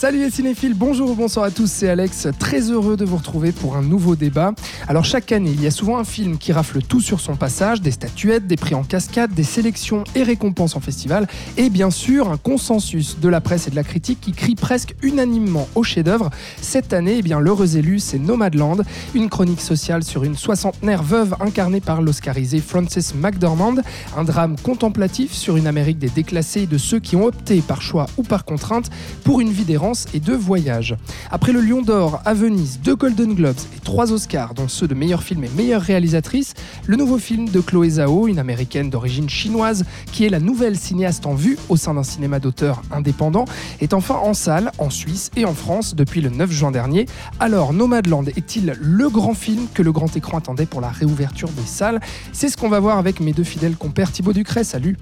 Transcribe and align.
Salut 0.00 0.20
les 0.20 0.30
cinéphiles, 0.30 0.72
bonjour 0.72 1.10
ou 1.10 1.14
bonsoir 1.14 1.44
à 1.44 1.50
tous, 1.50 1.70
c'est 1.70 1.90
Alex, 1.90 2.28
très 2.38 2.70
heureux 2.70 2.96
de 2.96 3.04
vous 3.04 3.18
retrouver 3.18 3.52
pour 3.52 3.76
un 3.76 3.82
nouveau 3.82 4.16
débat. 4.16 4.54
Alors 4.88 5.04
chaque 5.04 5.30
année, 5.30 5.50
il 5.52 5.62
y 5.62 5.66
a 5.66 5.70
souvent 5.70 5.98
un 5.98 6.04
film 6.04 6.38
qui 6.38 6.54
rafle 6.54 6.80
tout 6.80 7.02
sur 7.02 7.20
son 7.20 7.36
passage, 7.36 7.82
des 7.82 7.90
statuettes, 7.90 8.46
des 8.46 8.56
prix 8.56 8.74
en 8.74 8.82
cascade, 8.82 9.34
des 9.34 9.42
sélections 9.42 10.04
et 10.14 10.22
récompenses 10.22 10.74
en 10.74 10.80
festival, 10.80 11.28
et 11.58 11.68
bien 11.68 11.90
sûr 11.90 12.30
un 12.30 12.38
consensus 12.38 13.18
de 13.20 13.28
la 13.28 13.42
presse 13.42 13.68
et 13.68 13.70
de 13.70 13.76
la 13.76 13.84
critique 13.84 14.22
qui 14.22 14.32
crie 14.32 14.54
presque 14.54 14.94
unanimement 15.02 15.68
au 15.74 15.82
chef-d'œuvre. 15.82 16.30
Cette 16.62 16.94
année, 16.94 17.16
eh 17.18 17.22
bien 17.22 17.38
l'heureux 17.38 17.76
élu, 17.76 17.98
c'est 17.98 18.18
Nomadland, 18.18 18.82
une 19.12 19.28
chronique 19.28 19.60
sociale 19.60 20.02
sur 20.02 20.24
une 20.24 20.34
soixantenaire 20.34 21.02
veuve 21.02 21.36
incarnée 21.40 21.82
par 21.82 22.00
l'oscarisé 22.00 22.60
Frances 22.60 23.14
McDormand, 23.14 23.74
un 24.16 24.24
drame 24.24 24.56
contemplatif 24.62 25.34
sur 25.34 25.58
une 25.58 25.66
Amérique 25.66 25.98
des 25.98 26.08
déclassés 26.08 26.62
et 26.62 26.66
de 26.66 26.78
ceux 26.78 27.00
qui 27.00 27.16
ont 27.16 27.26
opté 27.26 27.60
par 27.60 27.82
choix 27.82 28.06
ou 28.16 28.22
par 28.22 28.46
contrainte 28.46 28.88
pour 29.24 29.42
une 29.42 29.50
vie 29.50 29.66
d'errance 29.66 29.89
et 30.14 30.20
de 30.20 30.32
voyage. 30.32 30.96
Après 31.30 31.52
le 31.52 31.60
Lion 31.60 31.82
d'Or 31.82 32.20
à 32.24 32.34
Venise, 32.34 32.80
deux 32.82 32.94
Golden 32.94 33.34
Globes 33.34 33.56
et 33.76 33.80
trois 33.80 34.12
Oscars, 34.12 34.54
dont 34.54 34.68
ceux 34.68 34.86
de 34.86 34.94
meilleur 34.94 35.22
film 35.22 35.44
et 35.44 35.48
meilleure 35.48 35.82
réalisatrice, 35.82 36.54
le 36.86 36.96
nouveau 36.96 37.18
film 37.18 37.48
de 37.48 37.60
Chloé 37.60 37.90
Zhao, 37.90 38.28
une 38.28 38.38
américaine 38.38 38.90
d'origine 38.90 39.28
chinoise, 39.28 39.84
qui 40.12 40.24
est 40.24 40.28
la 40.28 40.40
nouvelle 40.40 40.76
cinéaste 40.76 41.26
en 41.26 41.34
vue 41.34 41.58
au 41.68 41.76
sein 41.76 41.94
d'un 41.94 42.02
cinéma 42.02 42.38
d'auteur 42.38 42.82
indépendant, 42.90 43.44
est 43.80 43.94
enfin 43.94 44.16
en 44.16 44.34
salle 44.34 44.70
en 44.78 44.90
Suisse 44.90 45.30
et 45.36 45.44
en 45.44 45.54
France 45.54 45.94
depuis 45.94 46.20
le 46.20 46.30
9 46.30 46.50
juin 46.50 46.70
dernier. 46.70 47.06
Alors, 47.40 47.72
Nomadland 47.72 48.28
est-il 48.28 48.76
le 48.80 49.08
grand 49.08 49.34
film 49.34 49.66
que 49.74 49.82
le 49.82 49.92
grand 49.92 50.16
écran 50.16 50.38
attendait 50.38 50.66
pour 50.66 50.80
la 50.80 50.90
réouverture 50.90 51.50
des 51.50 51.66
salles? 51.66 52.00
C'est 52.32 52.48
ce 52.48 52.56
qu'on 52.56 52.68
va 52.68 52.80
voir 52.80 52.98
avec 52.98 53.20
mes 53.20 53.32
deux 53.32 53.44
fidèles 53.44 53.76
compères 53.76 54.12
Thibaut 54.12 54.32
Ducret, 54.32 54.64
salut 54.64 54.96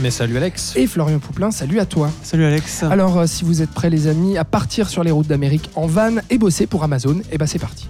Mais 0.00 0.10
salut 0.10 0.36
Alex. 0.38 0.72
et 0.76 0.86
Florian 0.86 1.18
Pouplin, 1.18 1.50
salut 1.50 1.78
à 1.78 1.84
toi. 1.84 2.10
Salut 2.22 2.44
Alex. 2.44 2.84
Alors, 2.84 3.18
euh, 3.18 3.26
si 3.26 3.44
vous 3.44 3.60
êtes 3.60 3.70
prêts, 3.70 3.90
les 3.90 4.06
amis, 4.06 4.38
à 4.38 4.44
partir 4.44 4.88
sur 4.88 5.04
les 5.04 5.10
routes 5.10 5.26
d'Amérique 5.26 5.70
en 5.74 5.86
van 5.86 6.16
et 6.30 6.38
bosser 6.38 6.66
pour 6.66 6.82
Amazon, 6.84 7.20
et 7.30 7.36
bah 7.36 7.46
c'est 7.46 7.58
parti. 7.58 7.86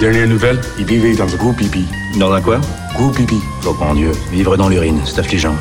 Dernière 0.00 0.26
nouvelle, 0.28 0.60
il 0.78 0.84
vivait 0.86 1.14
dans 1.14 1.26
le 1.26 1.36
groupe 1.36 1.56
pipi. 1.56 1.84
Dans 2.18 2.32
un 2.32 2.40
quoi? 2.40 2.60
Groupe 2.94 3.16
pipi. 3.16 3.36
Oh 3.66 3.76
mon 3.80 3.94
dieu, 3.94 4.10
vivre 4.32 4.56
dans 4.56 4.68
l'urine, 4.68 5.00
c'est 5.04 5.20
affligeant. 5.20 5.54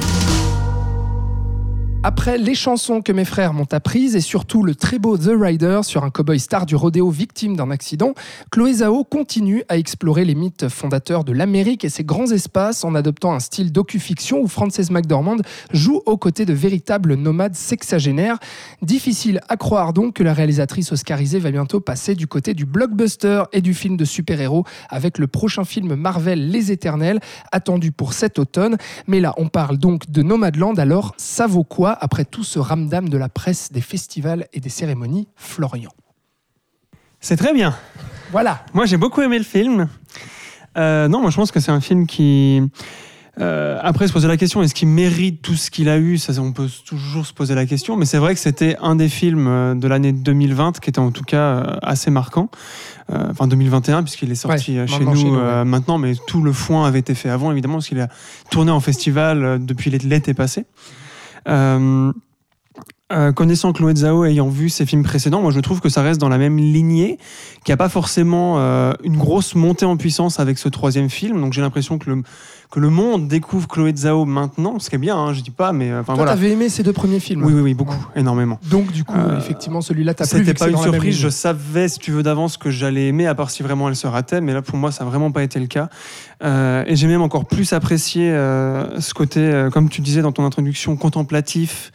Après 2.08 2.38
les 2.38 2.56
chansons 2.56 3.02
que 3.02 3.12
mes 3.12 3.26
frères 3.26 3.52
m'ont 3.52 3.68
apprises 3.74 4.16
et 4.16 4.22
surtout 4.22 4.64
le 4.64 4.76
très 4.76 4.98
beau 4.98 5.18
The 5.18 5.32
Rider 5.38 5.82
sur 5.84 6.06
un 6.06 6.10
cowboy 6.10 6.40
star 6.40 6.66
du 6.66 6.74
rodéo 6.74 7.10
victime 7.10 7.58
d'un 7.58 7.70
accident, 7.70 8.14
Chloé 8.50 8.76
Zhao 8.76 9.04
continue 9.04 9.66
à 9.68 9.78
explorer 9.78 10.24
les 10.24 10.34
mythes 10.34 10.70
fondateurs 10.70 11.26
de 11.26 11.34
l'Amérique 11.34 11.84
et 11.84 11.90
ses 11.90 12.06
grands 12.06 12.32
espaces 12.32 12.86
en 12.86 12.96
adoptant 12.96 13.34
un 13.34 13.42
style 13.42 13.74
docu-fiction 13.74 14.40
où 14.40 14.48
Frances 14.48 14.90
McDormand 14.90 15.36
joue 15.74 16.02
aux 16.06 16.16
côtés 16.16 16.46
de 16.46 16.54
véritables 16.54 17.16
nomades 17.16 17.56
sexagénaires. 17.56 18.38
Difficile 18.82 19.42
à 19.50 19.58
croire 19.58 19.92
donc 19.92 20.14
que 20.14 20.24
la 20.24 20.34
réalisatrice 20.34 20.94
oscarisée 20.94 21.40
va 21.40 21.52
bientôt 21.52 21.82
passer 21.82 22.16
du 22.16 22.26
côté 22.26 22.54
du 22.54 22.66
blockbuster 22.66 23.44
et 23.52 23.60
du 23.60 23.74
film 23.74 23.98
de 23.98 24.06
super-héros 24.06 24.64
avec 24.90 25.18
le 25.18 25.28
prochain 25.28 25.66
film 25.66 25.96
Marvel 25.96 26.52
Les 26.52 26.72
Éternels 26.72 27.20
attendu 27.52 27.92
pour 27.92 28.14
cet 28.14 28.40
automne. 28.40 28.78
Mais 29.08 29.20
là, 29.20 29.34
on 29.36 29.50
parle 29.50 29.78
donc 29.78 30.10
de 30.10 30.22
Nomadland, 30.24 30.80
alors 30.80 31.14
ça 31.18 31.48
vaut 31.48 31.66
quoi 31.66 31.97
après 32.00 32.26
tout 32.26 32.44
ce 32.44 32.60
ramdam 32.60 33.10
de 33.10 33.18
la 33.18 33.30
presse, 33.30 33.72
des 33.72 33.82
festivals 33.82 34.48
et 34.54 34.60
des 34.60 34.70
cérémonies 34.70 35.28
Florian 35.36 35.92
C'est 37.20 37.38
très 37.38 37.54
bien. 37.54 37.76
Voilà. 38.32 38.64
Moi 38.74 38.86
j'ai 38.86 38.98
beaucoup 38.98 39.22
aimé 39.22 39.38
le 39.38 39.44
film. 39.44 39.88
Euh, 40.78 41.08
non, 41.08 41.22
moi 41.22 41.30
je 41.32 41.36
pense 41.36 41.52
que 41.52 41.60
c'est 41.60 41.72
un 41.72 41.82
film 41.82 42.06
qui. 42.08 42.62
euh, 43.40 43.80
après, 43.82 44.08
se 44.08 44.14
poser 44.14 44.28
la 44.28 44.38
question, 44.38 44.62
est-ce 44.64 44.74
qu'il 44.74 44.88
mérite 44.88 45.42
tout 45.42 45.56
ce 45.56 45.70
qu'il 45.72 45.90
a 45.90 45.98
eu? 45.98 46.18
Ça, 46.18 46.34
on 46.42 46.52
peut 46.54 46.68
toujours 46.86 47.26
se 47.26 47.34
poser 47.34 47.56
la 47.56 47.66
question. 47.66 47.96
Mais 47.96 48.06
c'est 48.06 48.18
vrai 48.18 48.34
que 48.34 48.40
c'était 48.40 48.76
un 48.82 48.96
des 48.96 49.10
films 49.10 49.48
euh, 49.48 49.76
de 49.76 49.88
l'année 49.88 50.12
2020 50.12 50.80
qui 50.80 50.90
était 50.90 51.00
en 51.00 51.12
tout 51.12 51.24
cas 51.24 51.78
assez 51.82 52.10
marquant. 52.12 52.50
Euh, 53.12 53.28
enfin, 53.32 53.48
2021, 53.48 54.04
puisqu'il 54.04 54.32
est 54.32 54.36
sorti 54.36 54.80
Ouais, 54.80 54.88
chez 54.88 55.06
nous, 55.06 55.16
chez 55.16 55.24
nous, 55.24 55.38
euh, 55.38 55.64
maintenant. 55.66 55.98
Mais 55.98 56.14
tout 56.28 56.42
le 56.42 56.52
foin 56.52 56.86
avait 56.88 57.00
été 57.00 57.16
fait 57.16 57.30
avant, 57.30 57.52
évidemment, 57.52 57.76
parce 57.76 57.88
qu'il 57.88 58.00
a 58.02 58.10
tourné 58.52 58.72
en 58.72 58.80
festival 58.80 59.64
depuis 59.66 59.90
l'été 59.92 60.34
passé. 60.34 60.66
Euh, 61.48 62.12
euh, 63.14 63.32
connaissant 63.32 63.72
Chloé 63.72 63.96
Zhao, 63.96 64.26
ayant 64.26 64.50
vu 64.50 64.68
ses 64.68 64.86
films 64.86 65.04
précédents, 65.04 65.42
moi 65.42 65.52
je 65.52 65.62
trouve 65.62 65.80
que 65.80 65.88
ça 65.88 66.02
reste 66.02 66.20
dans 66.20 66.28
la 66.28 66.38
même 66.38 66.58
lignée, 66.58 67.18
qu'il 67.64 67.72
n'y 67.72 67.74
a 67.74 67.78
pas 67.78 67.88
forcément 67.88 68.56
euh, 68.60 68.92
une 69.04 69.16
grosse 69.16 69.56
montée 69.56 69.86
en 69.86 69.96
puissance 69.96 70.42
avec 70.42 70.58
ce 70.58 70.68
troisième 70.68 71.10
film. 71.10 71.40
Donc 71.40 71.54
j'ai 71.54 71.62
l'impression 71.62 71.98
que 72.00 72.10
le, 72.10 72.22
que 72.70 72.82
le 72.82 72.90
monde 72.90 73.30
découvre 73.30 73.66
Chloé 73.70 73.94
Zhao 73.96 74.26
maintenant, 74.26 74.78
ce 74.80 74.90
qui 74.90 74.98
est 74.98 75.00
bien, 75.00 75.16
hein, 75.16 75.32
je 75.32 75.40
dis 75.40 75.52
pas, 75.52 75.72
mais 75.72 75.94
enfin 75.94 76.04
Toi, 76.04 76.16
voilà. 76.16 76.32
t'avais 76.32 76.52
aimé 76.52 76.68
ces 76.68 76.84
deux 76.84 76.92
premiers 76.92 77.22
films 77.22 77.46
Oui, 77.46 77.54
oui, 77.54 77.62
oui, 77.62 77.74
beaucoup, 77.74 77.94
Ouais. 77.94 78.20
énormément. 78.20 78.60
Donc, 78.70 78.92
du 78.92 79.06
coup, 79.06 79.14
Euh, 79.16 79.38
effectivement, 79.38 79.80
celui-là, 79.80 80.14
t'as 80.14 80.26
C'était 80.26 80.54
pas 80.54 80.68
une 80.68 80.78
surprise, 80.78 81.18
je 81.18 81.30
savais, 81.30 81.88
si 81.88 82.00
tu 82.00 82.12
veux, 82.12 82.24
d'avance 82.24 82.58
que 82.58 82.70
j'allais 82.72 83.08
aimer, 83.08 83.26
à 83.26 83.36
part 83.36 83.52
si 83.52 83.64
vraiment 83.64 83.88
elle 83.88 83.96
se 83.96 84.08
ratait, 84.08 84.42
mais 84.42 84.54
là 84.54 84.62
pour 84.62 84.76
moi 84.78 84.92
ça 84.92 85.06
n'a 85.06 85.10
vraiment 85.10 85.32
pas 85.32 85.44
été 85.44 85.62
le 85.62 85.68
cas. 85.68 85.88
Et 86.44 86.96
j'ai 86.98 87.08
même 87.08 87.22
encore 87.22 87.46
plus 87.46 87.72
apprécié 87.72 88.32
ce 88.32 89.14
côté, 89.14 89.70
comme 89.72 89.88
tu 89.88 90.02
disais 90.02 90.22
dans 90.22 90.34
ton 90.34 90.44
introduction, 90.46 90.98
contemplatif 90.98 91.92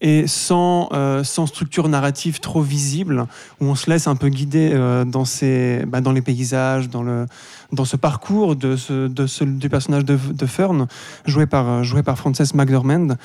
et 0.00 0.26
sans, 0.26 0.90
euh, 0.92 1.24
sans 1.24 1.46
structure 1.46 1.88
narrative 1.88 2.40
trop 2.40 2.60
visible, 2.60 3.26
où 3.60 3.66
on 3.66 3.74
se 3.74 3.88
laisse 3.88 4.06
un 4.06 4.16
peu 4.16 4.28
guider 4.28 4.70
euh, 4.74 5.04
dans, 5.04 5.24
ces, 5.24 5.84
bah, 5.86 6.00
dans 6.02 6.12
les 6.12 6.20
paysages, 6.20 6.90
dans, 6.90 7.02
le, 7.02 7.26
dans 7.72 7.86
ce 7.86 7.96
parcours 7.96 8.56
de 8.56 8.76
ce, 8.76 9.08
de 9.08 9.26
ce- 9.26 9.44
du 9.44 9.68
personnage 9.70 10.04
de, 10.04 10.46
Fern, 10.46 10.86
joué 11.24 11.46
par, 11.46 11.68
euh, 11.68 11.82
joué 11.82 12.02
par 12.02 12.18
Frances 12.18 12.52
McDormand. 12.54 13.16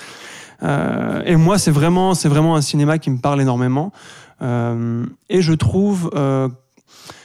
Et 1.25 1.35
moi, 1.35 1.57
c'est 1.57 1.71
vraiment, 1.71 2.13
c'est 2.13 2.29
vraiment 2.29 2.55
un 2.55 2.61
cinéma 2.61 2.99
qui 2.99 3.09
me 3.09 3.17
parle 3.17 3.41
énormément. 3.41 3.91
Et 4.41 5.41
je 5.41 5.53
trouve 5.53 6.11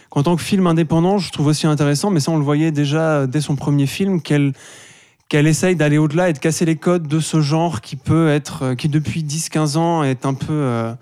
qu'en 0.08 0.22
tant 0.22 0.36
que 0.36 0.42
film 0.42 0.66
indépendant, 0.66 1.18
je 1.18 1.30
trouve 1.30 1.48
aussi 1.48 1.66
intéressant, 1.66 2.08
mais 2.08 2.20
ça 2.20 2.32
on 2.32 2.38
le 2.38 2.44
voyait 2.44 2.72
déjà 2.72 3.26
dès 3.26 3.42
son 3.42 3.54
premier 3.54 3.86
film, 3.86 4.22
qu'elle 4.22 4.54
qu'elle 5.28 5.46
essaye 5.46 5.76
d'aller 5.76 5.98
au-delà 5.98 6.28
et 6.28 6.32
de 6.32 6.38
casser 6.38 6.64
les 6.64 6.76
codes 6.76 7.08
de 7.08 7.20
ce 7.20 7.40
genre 7.40 7.80
qui 7.80 7.96
peut 7.96 8.28
être, 8.28 8.62
euh, 8.62 8.74
qui 8.74 8.88
depuis 8.88 9.22
10-15 9.22 9.76
ans 9.76 10.02
est 10.02 10.24
un 10.24 10.34
peu... 10.34 10.52
euh, 10.52 10.92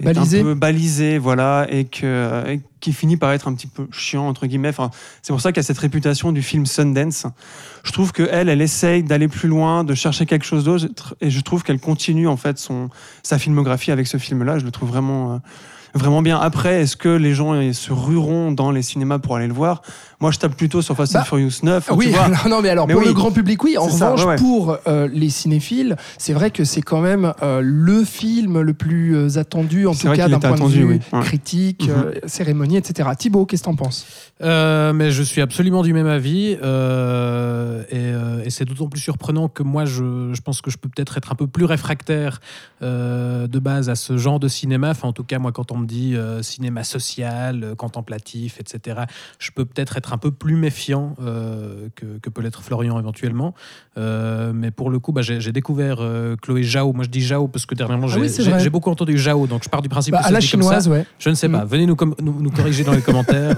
est 0.00 0.04
Balisé. 0.04 0.40
un 0.40 0.42
peu 0.42 0.54
balisé, 0.54 1.18
voilà, 1.18 1.68
et, 1.70 1.84
que, 1.84 2.42
et 2.48 2.60
qui 2.80 2.92
finit 2.92 3.16
par 3.16 3.32
être 3.32 3.46
un 3.46 3.54
petit 3.54 3.68
peu 3.68 3.86
chiant, 3.92 4.26
entre 4.26 4.46
guillemets. 4.46 4.70
Enfin, 4.70 4.90
c'est 5.22 5.32
pour 5.32 5.40
ça 5.40 5.52
qu'il 5.52 5.58
y 5.58 5.60
a 5.60 5.66
cette 5.66 5.78
réputation 5.78 6.32
du 6.32 6.42
film 6.42 6.66
Sundance. 6.66 7.26
Je 7.84 7.92
trouve 7.92 8.10
que 8.10 8.28
elle, 8.30 8.48
elle 8.48 8.60
essaye 8.60 9.04
d'aller 9.04 9.28
plus 9.28 9.48
loin, 9.48 9.84
de 9.84 9.94
chercher 9.94 10.26
quelque 10.26 10.44
chose 10.44 10.64
d'autre, 10.64 11.16
et 11.20 11.30
je 11.30 11.40
trouve 11.40 11.62
qu'elle 11.62 11.78
continue 11.78 12.26
en 12.26 12.36
fait 12.36 12.58
son 12.58 12.90
sa 13.22 13.38
filmographie 13.38 13.92
avec 13.92 14.08
ce 14.08 14.16
film-là. 14.16 14.58
Je 14.58 14.64
le 14.64 14.72
trouve 14.72 14.88
vraiment 14.88 15.34
euh, 15.34 15.38
vraiment 15.94 16.22
bien. 16.22 16.38
Après, 16.38 16.82
est-ce 16.82 16.96
que 16.96 17.08
les 17.08 17.34
gens 17.34 17.54
se 17.72 17.92
rueront 17.92 18.52
dans 18.52 18.70
les 18.70 18.82
cinémas 18.82 19.18
pour 19.18 19.36
aller 19.36 19.46
le 19.46 19.54
voir? 19.54 19.82
Moi, 20.20 20.30
je 20.30 20.38
tape 20.38 20.56
plutôt 20.56 20.80
sur 20.80 20.96
Fast 20.96 21.12
Bah, 21.12 21.20
and 21.20 21.24
Furious 21.24 21.50
9. 21.62 21.90
Oui, 21.96 22.06
tu 22.06 22.12
vois. 22.12 22.22
alors, 22.24 22.48
non, 22.48 22.62
mais 22.62 22.68
alors 22.70 22.86
Mais 22.86 22.94
pour 22.94 23.02
oui. 23.02 23.08
le 23.08 23.14
grand 23.14 23.30
public, 23.32 23.62
oui. 23.62 23.76
En 23.76 23.88
ça, 23.88 24.10
revanche, 24.12 24.20
ouais, 24.24 24.30
ouais. 24.32 24.36
pour 24.36 24.78
euh, 24.86 25.08
les 25.12 25.28
cinéphiles, 25.28 25.96
c'est 26.18 26.32
vrai 26.32 26.50
que 26.50 26.64
c'est 26.64 26.80
quand 26.82 27.00
même 27.00 27.32
euh, 27.42 27.60
le 27.62 28.04
film 28.04 28.60
le 28.60 28.72
plus 28.74 29.16
euh, 29.16 29.38
attendu, 29.38 29.86
en 29.86 29.94
tout 29.94 30.06
vrai 30.06 30.16
cas 30.16 30.28
d'un 30.28 30.38
point 30.38 30.56
de 30.56 30.72
vue 30.72 30.84
oui. 30.84 31.20
Critique, 31.22 31.88
Mhm. 31.88 31.94
euh, 31.94 32.12
cérémonie, 32.26 32.76
etc. 32.76 33.08
Thibaut, 33.18 33.44
qu'est-ce 33.44 33.62
que 33.62 33.68
t'en 33.68 33.76
penses? 33.76 34.06
Euh, 34.42 34.92
mais 34.92 35.10
je 35.10 35.22
suis 35.22 35.40
absolument 35.42 35.82
du 35.82 35.92
même 35.92 36.06
avis 36.06 36.56
euh, 36.62 37.82
et, 37.90 37.96
euh, 37.96 38.42
et 38.44 38.50
c'est 38.50 38.64
d'autant 38.64 38.88
plus 38.88 39.00
surprenant 39.00 39.48
que 39.48 39.62
moi 39.62 39.84
je, 39.84 40.30
je 40.32 40.40
pense 40.40 40.60
que 40.60 40.70
je 40.70 40.76
peux 40.76 40.88
peut-être 40.88 41.16
être 41.16 41.30
un 41.32 41.34
peu 41.36 41.46
plus 41.46 41.64
réfractaire 41.64 42.40
euh, 42.82 43.46
de 43.46 43.58
base 43.58 43.88
à 43.90 43.94
ce 43.94 44.16
genre 44.16 44.40
de 44.40 44.48
cinéma. 44.48 44.90
Enfin, 44.90 45.08
en 45.08 45.12
tout 45.12 45.24
cas, 45.24 45.38
moi, 45.38 45.52
quand 45.52 45.70
on 45.72 45.76
me 45.78 45.83
dit 45.84 46.16
euh, 46.16 46.42
cinéma 46.42 46.84
social, 46.84 47.62
euh, 47.64 47.74
contemplatif, 47.74 48.58
etc., 48.60 49.02
je 49.38 49.50
peux 49.52 49.64
peut-être 49.64 49.96
être 49.96 50.12
un 50.12 50.18
peu 50.18 50.30
plus 50.30 50.56
méfiant 50.56 51.14
euh, 51.22 51.88
que, 51.94 52.18
que 52.20 52.30
peut 52.30 52.42
l'être 52.42 52.62
Florian 52.62 52.98
éventuellement. 52.98 53.54
Mais 53.96 54.70
pour 54.70 54.90
le 54.90 54.98
coup, 54.98 55.12
bah, 55.12 55.22
j'ai 55.22 55.40
j'ai 55.40 55.52
découvert 55.52 55.98
Chloé 56.42 56.62
Zhao. 56.62 56.92
Moi, 56.92 57.04
je 57.04 57.10
dis 57.10 57.20
Zhao 57.22 57.48
parce 57.48 57.66
que 57.66 57.74
dernièrement, 57.74 58.06
Ah 58.08 58.14
j'ai 58.14 58.20
oui, 58.20 58.28
c'est 58.28 58.42
j'ai- 58.42 58.50
vrai. 58.50 58.60
j'ai 58.60 58.70
beaucoup 58.70 58.90
entendu 58.90 59.16
Zhao, 59.18 59.46
donc 59.46 59.62
je 59.64 59.68
pars 59.68 59.82
du 59.82 59.88
principe 59.88 60.12
Bah, 60.12 60.18
que 60.18 60.24
À 60.24 60.28
c'est 60.28 60.32
la 60.34 60.40
dit 60.40 60.50
comme 60.50 60.62
ça. 60.62 60.68
chinoise, 60.80 60.88
ouais. 60.88 61.06
Je 61.18 61.30
ne 61.30 61.34
sais 61.34 61.48
pas. 61.48 61.64
Mm. 61.64 61.68
Venez 61.68 61.86
nous, 61.86 61.96
com- 61.96 62.14
nous, 62.20 62.40
nous 62.40 62.50
corriger 62.50 62.84
dans 62.84 62.92
les 62.92 63.02
commentaires. 63.02 63.56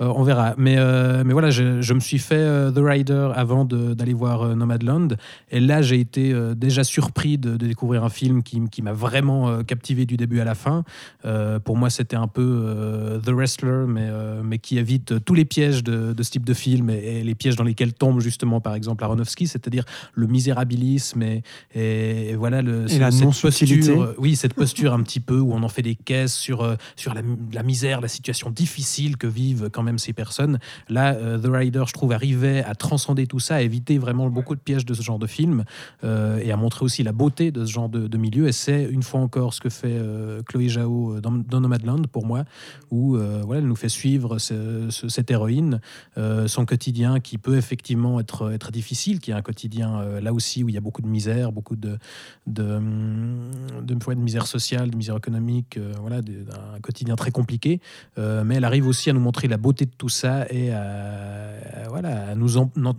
on 0.00 0.22
verra. 0.22 0.54
Mais, 0.58 0.76
mais 1.24 1.32
voilà, 1.32 1.50
je, 1.50 1.80
je 1.82 1.94
me 1.94 2.00
suis 2.00 2.18
fait 2.18 2.70
The 2.72 2.78
Rider 2.78 3.30
avant 3.34 3.64
de- 3.64 3.94
d'aller 3.94 4.14
voir 4.14 4.56
Nomadland. 4.56 5.16
Et 5.50 5.60
là, 5.60 5.82
j'ai 5.82 6.00
été 6.00 6.34
déjà 6.56 6.84
surpris 6.84 7.36
de, 7.38 7.56
de 7.56 7.66
découvrir 7.66 8.04
un 8.04 8.08
film 8.08 8.42
qui, 8.42 8.60
qui 8.70 8.82
m'a 8.82 8.92
vraiment 8.92 9.62
captivé 9.64 10.06
du 10.06 10.16
début 10.16 10.40
à 10.40 10.44
la 10.44 10.54
fin. 10.54 10.84
Euh, 11.24 11.47
Euh, 11.48 11.58
pour 11.58 11.76
moi, 11.76 11.90
c'était 11.90 12.16
un 12.16 12.28
peu 12.28 12.42
euh, 12.42 13.18
The 13.20 13.30
Wrestler, 13.30 13.86
mais, 13.88 14.06
euh, 14.08 14.42
mais 14.44 14.58
qui 14.58 14.78
évite 14.78 15.24
tous 15.24 15.34
les 15.34 15.44
pièges 15.44 15.82
de, 15.82 16.12
de 16.12 16.22
ce 16.22 16.30
type 16.30 16.44
de 16.44 16.54
film 16.54 16.90
et, 16.90 17.20
et 17.20 17.24
les 17.24 17.34
pièges 17.34 17.56
dans 17.56 17.64
lesquels 17.64 17.92
tombe 17.92 18.20
justement, 18.20 18.60
par 18.60 18.74
exemple, 18.74 19.02
Aronofsky, 19.04 19.46
c'est-à-dire 19.46 19.84
le 20.14 20.26
misérabilisme 20.26 21.22
et, 21.22 21.42
et, 21.74 22.30
et 22.30 22.36
voilà 22.36 22.62
le, 22.62 22.90
Et 22.90 22.98
la 22.98 23.10
cette 23.10 23.40
posture, 23.40 24.14
oui, 24.18 24.36
cette 24.36 24.54
posture 24.54 24.92
un 24.92 25.02
petit 25.02 25.20
peu 25.20 25.38
où 25.38 25.52
on 25.52 25.62
en 25.62 25.68
fait 25.68 25.82
des 25.82 25.94
caisses 25.94 26.34
sur, 26.34 26.76
sur 26.96 27.14
la, 27.14 27.22
la 27.52 27.62
misère, 27.62 28.00
la 28.00 28.08
situation 28.08 28.50
difficile 28.50 29.16
que 29.16 29.26
vivent 29.26 29.70
quand 29.72 29.82
même 29.82 29.98
ces 29.98 30.12
personnes. 30.12 30.58
Là, 30.88 31.14
The 31.14 31.46
Rider, 31.46 31.84
je 31.86 31.92
trouve, 31.92 32.12
arrivait 32.12 32.62
à 32.64 32.74
transcender 32.74 33.26
tout 33.26 33.40
ça, 33.40 33.56
à 33.56 33.60
éviter 33.62 33.98
vraiment 33.98 34.28
beaucoup 34.28 34.54
de 34.54 34.60
pièges 34.60 34.84
de 34.84 34.94
ce 34.94 35.02
genre 35.02 35.18
de 35.18 35.26
film 35.26 35.64
et 36.02 36.52
à 36.52 36.56
montrer 36.56 36.84
aussi 36.84 37.02
la 37.02 37.12
beauté 37.12 37.50
de 37.50 37.64
ce 37.64 37.72
genre 37.72 37.88
de, 37.88 38.06
de 38.06 38.18
milieu. 38.18 38.48
Et 38.48 38.52
c'est 38.52 38.84
une 38.84 39.02
fois 39.02 39.20
encore 39.20 39.54
ce 39.54 39.60
que 39.60 39.70
fait 39.70 39.98
Chloé 40.46 40.68
euh, 40.76 41.20
dans, 41.20 41.32
dans 41.46 41.60
Nomadland 41.60 42.06
pour 42.08 42.26
moi, 42.26 42.44
où 42.90 43.16
euh, 43.16 43.42
voilà, 43.44 43.60
elle 43.60 43.68
nous 43.68 43.76
fait 43.76 43.88
suivre 43.88 44.38
ce- 44.38 44.88
ce- 44.90 45.08
cette 45.08 45.30
héroïne, 45.30 45.80
euh, 46.16 46.46
son 46.48 46.64
quotidien 46.64 47.20
qui 47.20 47.38
peut 47.38 47.56
effectivement 47.56 48.20
être, 48.20 48.52
être 48.52 48.70
difficile, 48.72 49.20
qui 49.20 49.30
est 49.30 49.34
un 49.34 49.42
quotidien 49.42 50.00
euh, 50.00 50.20
là 50.20 50.32
aussi 50.32 50.64
où 50.64 50.68
il 50.68 50.74
y 50.74 50.78
a 50.78 50.80
beaucoup 50.80 51.02
de 51.02 51.06
misère, 51.08 51.52
beaucoup 51.52 51.76
de, 51.76 51.98
de, 52.46 52.62
hum, 52.62 53.50
de, 53.82 53.94
ouais, 54.06 54.14
de 54.14 54.20
misère 54.20 54.46
sociale, 54.46 54.90
de 54.90 54.96
misère 54.96 55.16
économique, 55.16 55.78
voilà, 56.00 56.22
de- 56.22 56.44
un 56.74 56.80
quotidien 56.80 57.16
très 57.16 57.30
compliqué. 57.30 57.80
Mais 58.16 58.56
elle 58.56 58.64
arrive 58.64 58.86
aussi 58.86 59.10
à 59.10 59.12
nous 59.12 59.20
montrer 59.20 59.48
la 59.48 59.56
beauté 59.56 59.84
de 59.86 59.90
tout 59.96 60.08
ça 60.08 60.46
et 60.50 60.72
à, 60.72 61.52
voilà, 61.88 62.34
nous, 62.34 62.48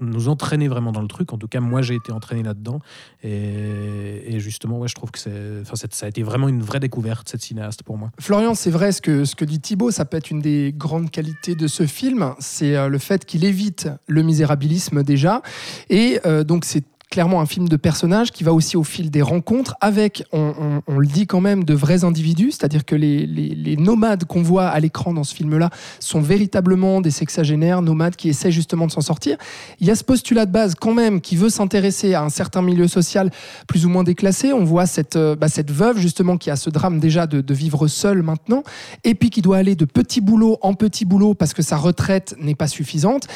nous 0.01 0.27
entraîner 0.30 0.68
vraiment 0.68 0.92
dans 0.92 1.01
le 1.01 1.07
truc. 1.07 1.33
En 1.33 1.38
tout 1.38 1.47
cas, 1.47 1.59
moi, 1.59 1.81
j'ai 1.81 1.95
été 1.95 2.12
entraîné 2.12 2.44
là-dedans. 2.44 2.80
Et, 3.24 4.39
justement, 4.39 4.80
ouais, 4.80 4.88
je 4.88 4.95
trouve 4.95 5.12
que 5.12 5.19
c'est- 5.19 5.63
ça 5.92 6.06
a 6.06 6.09
été 6.09 6.24
vraiment 6.24 6.47
une 6.50 6.62
vraie 6.62 6.80
découverte, 6.80 7.27
cette 7.30 7.42
cinéaste, 7.42 7.83
pour 7.83 7.97
moi. 7.97 8.12
Florian, 8.29 8.53
c'est 8.53 8.69
vrai 8.69 8.91
ce 8.91 9.01
que, 9.01 9.25
ce 9.25 9.35
que 9.35 9.43
dit 9.43 9.59
Thibaut, 9.59 9.89
ça 9.89 10.05
peut 10.05 10.15
être 10.15 10.29
une 10.29 10.39
des 10.39 10.71
grandes 10.77 11.09
qualités 11.09 11.55
de 11.55 11.65
ce 11.65 11.87
film, 11.87 12.35
c'est 12.37 12.75
euh, 12.75 12.87
le 12.87 12.99
fait 12.99 13.25
qu'il 13.25 13.43
évite 13.43 13.89
le 14.05 14.21
misérabilisme 14.21 15.01
déjà, 15.01 15.41
et 15.89 16.19
euh, 16.27 16.43
donc 16.43 16.63
c'est 16.63 16.83
clairement 17.09 17.41
un 17.41 17.45
film 17.45 17.67
de 17.67 17.75
personnages 17.75 18.31
qui 18.31 18.44
va 18.44 18.53
aussi 18.53 18.77
au 18.77 18.83
fil 18.83 19.09
des 19.09 19.21
rencontres 19.21 19.75
avec, 19.81 20.23
on, 20.31 20.53
le 20.88 21.07
dit 21.07 21.25
quand 21.25 21.41
même, 21.41 21.63
de 21.63 21.73
vrais 21.73 22.03
individus, 22.03 22.51
c'est-à-dire 22.51 22.85
que 22.85 22.95
les, 22.95 23.75
nomades 23.77 24.25
qu'on 24.25 24.41
voit 24.41 24.67
à 24.67 24.79
l'écran 24.79 25.13
dans 25.13 25.23
ce 25.23 25.33
film-là 25.33 25.69
sont 26.00 26.21
véritablement 26.21 27.01
des 27.01 27.11
sexagénaires, 27.11 27.81
nomades 27.81 28.15
qui 28.15 28.29
essaient 28.29 28.51
justement 28.51 28.88
de 28.88 28.91
s'en 28.91 29.01
sortir. 29.01 29.38
Il 29.79 29.88
y 29.88 29.91
a 29.91 29.95
ce 29.95 30.03
postulat 30.03 30.45
de 30.45 30.51
base 30.51 30.75
quand 30.75 30.94
même 30.94 31.21
qui 31.21 31.35
veut 31.35 31.50
s'intéresser 31.50 32.13
à 32.13 32.23
un 32.23 32.29
certain 32.29 32.61
milieu 32.61 32.88
social 32.88 33.31
plus 33.67 33.85
ou 33.85 33.89
moins 33.89 34.03
déclassé. 34.03 34.53
On 34.53 34.63
voit 34.63 34.85
cette, 34.85 35.15
euh, 35.15 35.35
bah, 35.35 35.47
cette 35.47 35.71
veuve 35.71 35.97
justement 35.97 36.38
qui 36.38 36.51
a 36.51 36.56
ce 36.56 36.69
drame 36.69 37.00
déjà 37.00 37.25
de 37.25 37.53
vivre 37.53 37.88
seule 37.88 38.21
maintenant, 38.21 38.63
et 39.03 39.15
puis 39.15 39.29
qui 39.29 39.41
doit 39.41 39.57
aller 39.57 39.75
de 39.75 39.85
petit 39.85 40.21
boulot 40.21 40.57
en 40.61 40.73
petit 40.73 41.06
boulot 41.06 41.33
parce 41.33 41.53
que 41.53 41.61
sa 41.61 41.77
retraite 41.77 42.35
n'est 42.39 42.56
pas 42.56 42.67
suffisante. 42.67 43.27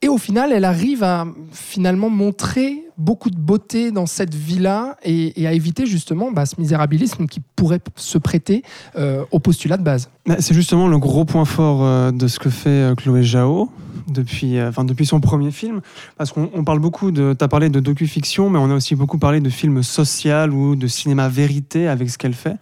Et 0.00 0.08
au 0.08 0.18
final, 0.18 0.52
elle 0.52 0.64
arrive 0.64 1.02
à 1.02 1.26
finalement 1.52 2.08
montrer 2.08 2.87
beaucoup 2.98 3.30
de 3.30 3.38
beauté 3.38 3.92
dans 3.92 4.06
cette 4.06 4.34
vie-là 4.34 4.96
et, 5.04 5.46
à 5.46 5.52
éviter 5.52 5.86
justement 5.86 6.32
bah, 6.32 6.44
ce 6.46 6.60
misérabilisme 6.60 7.26
qui 7.26 7.40
pourrait 7.56 7.80
se 7.94 8.18
prêter 8.18 8.62
euh, 8.96 9.24
au 9.30 9.38
postulat 9.38 9.76
de 9.76 9.84
base. 9.84 10.10
Bah, 10.26 10.36
C'est 10.40 10.54
justement 10.54 10.88
le 10.88 10.98
gros 10.98 11.24
point 11.24 11.44
fort 11.44 11.84
euh, 11.84 12.10
de 12.10 12.26
ce 12.26 12.38
que 12.38 12.50
fait 12.50 12.68
euh, 12.68 12.94
Chloé 12.96 13.22
Zhao 13.22 13.70
depuis, 14.08 14.60
enfin, 14.62 14.84
depuis 14.84 15.04
son 15.04 15.20
premier 15.20 15.50
film. 15.50 15.80
Parce 16.16 16.32
qu'on 16.32 16.50
on 16.54 16.64
parle 16.64 16.78
beaucoup 16.78 17.10
de. 17.10 17.36
Tu 17.38 17.44
as 17.44 17.48
parlé 17.48 17.68
de 17.68 17.78
docu-fiction, 17.78 18.48
mais 18.48 18.58
on 18.58 18.70
a 18.70 18.74
aussi 18.74 18.94
beaucoup 18.94 19.18
parlé 19.18 19.40
de 19.40 19.50
films 19.50 19.82
social 19.82 20.52
ou 20.52 20.76
de 20.76 20.86
cinéma 20.86 21.28
vérité 21.28 21.88
avec 21.88 22.08
ce 22.08 22.16
qu'elle 22.16 22.32
fait. 22.32 22.56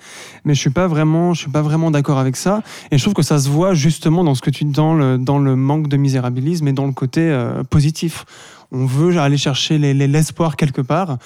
Mais 0.44 0.54
je 0.54 0.60
suis 0.60 0.70
pas 0.70 0.88
vraiment, 0.88 1.34
suis 1.34 1.50
pas 1.50 1.62
vraiment 1.62 1.92
d'accord 1.92 2.18
avec 2.18 2.36
ça. 2.36 2.62
Et 2.90 2.98
je 2.98 3.02
trouve 3.04 3.14
que 3.14 3.22
ça 3.22 3.38
se 3.38 3.48
voit 3.48 3.74
justement 3.74 4.24
dans 4.24 4.34
ce 4.34 4.42
que 4.42 4.50
tu 4.50 4.64
dans 4.64 4.94
le, 4.94 5.18
dans 5.18 5.38
le 5.38 5.54
manque 5.54 5.86
de 5.86 5.96
misérabilisme 5.96 6.66
et 6.66 6.72
dans 6.72 6.86
le 6.86 6.92
côté 6.92 7.32
positif. 7.70 8.24
On 8.76 8.87
veut 8.87 9.19
aller 9.19 9.38
chercher 9.38 9.78
les- 9.78 9.94
les- 9.94 10.06
l'espoir 10.08 10.56
quelque 10.56 10.82
part. 10.82 11.19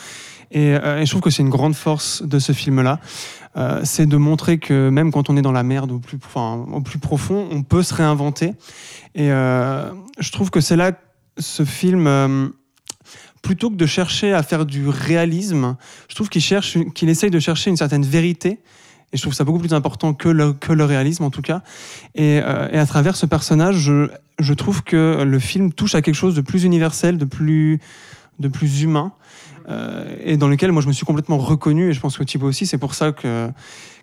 Et, 0.53 0.75
euh, 0.75 1.01
et 1.01 1.07
je 1.07 1.11
trouve 1.11 1.23
que 1.23 1.31
c'est 1.31 1.43
une 1.43 1.49
grande 1.59 1.75
force 1.75 2.23
de 2.23 2.39
ce 2.39 2.53
film-là. 2.53 2.99
Euh, 3.57 3.81
c'est 3.85 4.07
de 4.07 4.17
montrer 4.17 4.59
que 4.59 4.89
même 4.91 5.11
quand 5.13 5.31
on 5.31 5.37
est 5.37 5.43
dans 5.43 5.53
la 5.53 5.63
merde 5.65 5.91
au 5.93 5.99
plus, 5.99 6.19
profond, 6.19 7.49
on 7.51 7.63
peut 7.63 7.83
se 7.83 7.95
réinventer. 7.95 8.55
Et 9.15 9.31
euh, 9.33 9.91
je 10.19 10.31
trouve 10.33 10.51
que 10.51 10.61
c'est 10.61 10.77
là 10.77 10.93
ce 11.39 11.65
film, 11.65 12.53
plutôt 13.43 13.71
que 13.71 13.77
de 13.77 13.87
chercher 13.87 14.33
à 14.35 14.43
faire 14.43 14.67
du 14.67 14.89
réalisme, 14.89 15.77
je 16.09 16.15
trouve 16.15 16.29
qu'il 16.29 16.43
cherche, 16.43 16.79
qu'il 16.95 17.09
essaye 17.09 17.31
de 17.31 17.39
chercher 17.41 17.71
une 17.71 17.77
certaine 17.77 18.05
vérité. 18.05 18.61
Et 19.13 19.17
je 19.17 19.23
trouve 19.23 19.35
ça 19.35 19.45
beaucoup 19.45 19.59
plus 19.59 19.75
important 19.75 20.15
que 20.15 20.29
le, 20.29 20.53
que 20.53 20.73
le 20.73 20.85
réalisme, 20.85 21.25
en 21.25 21.31
tout 21.31 21.43
cas. 21.43 21.63
Et, 22.15 22.41
euh, 22.45 22.69
et 22.71 22.79
à 22.79 22.87
travers 22.87 23.17
ce 23.17 23.27
personnage, 23.27 23.77
je, 23.77 24.09
je 24.39 24.55
trouve 24.55 24.83
que 24.83 25.23
le 25.23 25.39
film 25.39 25.73
touche 25.73 25.95
à 25.95 26.03
quelque 26.03 26.15
chose 26.15 26.35
de 26.35 26.41
plus 26.41 26.65
universel, 26.65 27.19
de 27.19 27.25
plus, 27.25 27.81
de 28.39 28.49
plus 28.49 28.83
humain, 28.83 29.13
euh, 29.69 30.05
et 30.25 30.37
dans 30.37 30.49
lequel 30.49 30.73
moi 30.73 30.83
je 30.83 30.89
me 30.89 30.93
suis 30.93 31.07
complètement 31.07 31.39
reconnu. 31.39 31.91
Et 31.91 31.93
je 31.93 32.01
pense 32.01 32.17
que 32.17 32.25
Thibaut 32.25 32.49
aussi, 32.49 32.67
c'est 32.67 32.79
pour 32.79 32.95
ça 32.95 33.13
que, 33.13 33.51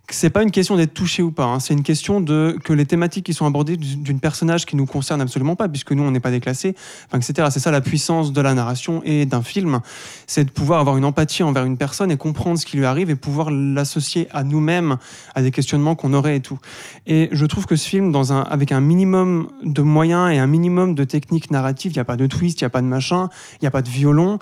c'est 0.10 0.30
pas 0.30 0.44
une 0.44 0.52
question 0.52 0.78
d'être 0.78 0.94
touché 0.94 1.22
ou 1.22 1.32
pas. 1.32 1.46
hein. 1.46 1.60
C'est 1.60 1.74
une 1.74 1.84
question 1.84 2.22
de 2.22 2.58
que 2.64 2.72
les 2.74 2.86
thématiques 2.86 3.26
qui 3.26 3.34
sont 3.34 3.46
abordées 3.46 3.76
d'une 3.78 4.20
personnage 4.20 4.66
qui 4.66 4.76
nous 4.76 4.86
concerne 4.86 5.20
absolument 5.22 5.56
pas, 5.56 5.68
puisque 5.68 5.92
nous 5.92 6.04
on 6.04 6.12
n'est 6.12 6.20
pas 6.22 6.32
déclassés, 6.32 6.76
enfin, 7.08 7.20
etc. 7.20 7.50
C'est 7.52 7.60
ça 7.60 7.72
la 7.72 7.82
puissance 7.82 8.32
de 8.32 8.42
la 8.42 8.54
narration 8.54 9.02
et 9.04 9.26
d'un 9.26 9.42
film, 9.42 9.82
c'est 10.26 10.46
de 10.46 10.50
pouvoir 10.50 10.80
avoir 10.80 10.98
une 10.98 11.06
empathie 11.06 11.44
envers 11.44 11.66
une 11.66 11.78
personne 11.78 12.10
et 12.12 12.18
comprendre 12.18 12.58
ce 12.58 12.66
qui 12.66 12.78
lui 12.78 12.86
arrive 12.86 13.10
et 13.10 13.16
pouvoir 13.16 13.52
l'associer 13.52 14.28
à 14.32 14.44
nous-mêmes, 14.44 14.98
à 15.36 15.42
des 15.42 15.52
questionnements 15.52 15.96
qu'on 15.96 16.14
aurait 16.14 16.38
et 16.38 16.42
tout. 16.42 16.60
Et 17.06 17.30
je 17.32 17.46
trouve 17.46 17.66
que 17.66 17.76
ce 17.76 17.88
film, 17.88 18.12
dans 18.12 18.32
un, 18.32 18.42
avec 18.42 18.72
un 18.72 18.80
minimum 18.80 19.50
de 19.64 19.82
moyens 19.82 20.32
et 20.32 20.38
un 20.38 20.48
minimum 20.48 20.96
de 20.96 21.04
techniques 21.04 21.52
narratives, 21.52 21.92
il 21.92 21.96
n'y 21.96 22.02
a 22.02 22.06
pas 22.06 22.16
de 22.18 22.28
twist, 22.28 22.62
il 22.62 22.64
n'y 22.64 22.68
a 22.68 22.70
pas 22.70 22.82
de 22.82 22.88
machin, 22.88 23.30
il 23.56 23.64
n'y 23.64 23.68
a 23.68 23.72
pas 23.72 23.82
de 23.82 23.90
violon, 23.90 24.40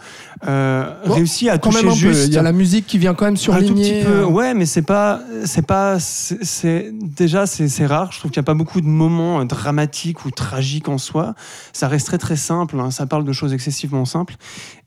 euh, 0.47 0.93
Bon, 1.07 1.13
réussit 1.15 1.49
à 1.49 1.57
Quand 1.57 1.71
toucher 1.71 1.83
même 1.83 1.91
un 1.91 1.95
juste. 1.95 2.27
Il 2.27 2.33
y 2.33 2.37
a 2.37 2.41
la 2.43 2.51
musique 2.51 2.85
qui 2.85 2.97
vient 2.97 3.13
quand 3.15 3.25
même 3.25 3.33
Un 3.33 3.37
surligner. 3.37 3.67
tout 3.67 3.75
petit 3.75 4.05
peu, 4.05 4.19
euh, 4.19 4.25
ouais, 4.25 4.53
mais 4.53 4.65
c'est 4.65 4.81
pas, 4.83 5.21
c'est 5.55 5.65
pas, 5.65 5.99
c'est 6.01 6.91
déjà 6.91 7.45
c'est 7.45 7.85
rare. 7.85 8.11
Je 8.11 8.19
trouve 8.19 8.29
qu'il 8.29 8.41
n'y 8.41 8.45
a 8.45 8.51
pas 8.51 8.53
beaucoup 8.55 8.81
de 8.81 8.87
moments 8.87 9.39
euh, 9.39 9.45
dramatiques 9.45 10.25
ou 10.25 10.31
tragiques 10.31 10.89
en 10.89 10.97
soi. 10.97 11.33
Ça 11.71 11.87
reste 11.87 12.07
très 12.07 12.17
très 12.17 12.35
simple. 12.35 12.77
hein. 12.77 12.91
Ça 12.91 13.05
parle 13.05 13.23
de 13.23 13.31
choses 13.31 13.53
excessivement 13.53 14.03
simples. 14.03 14.35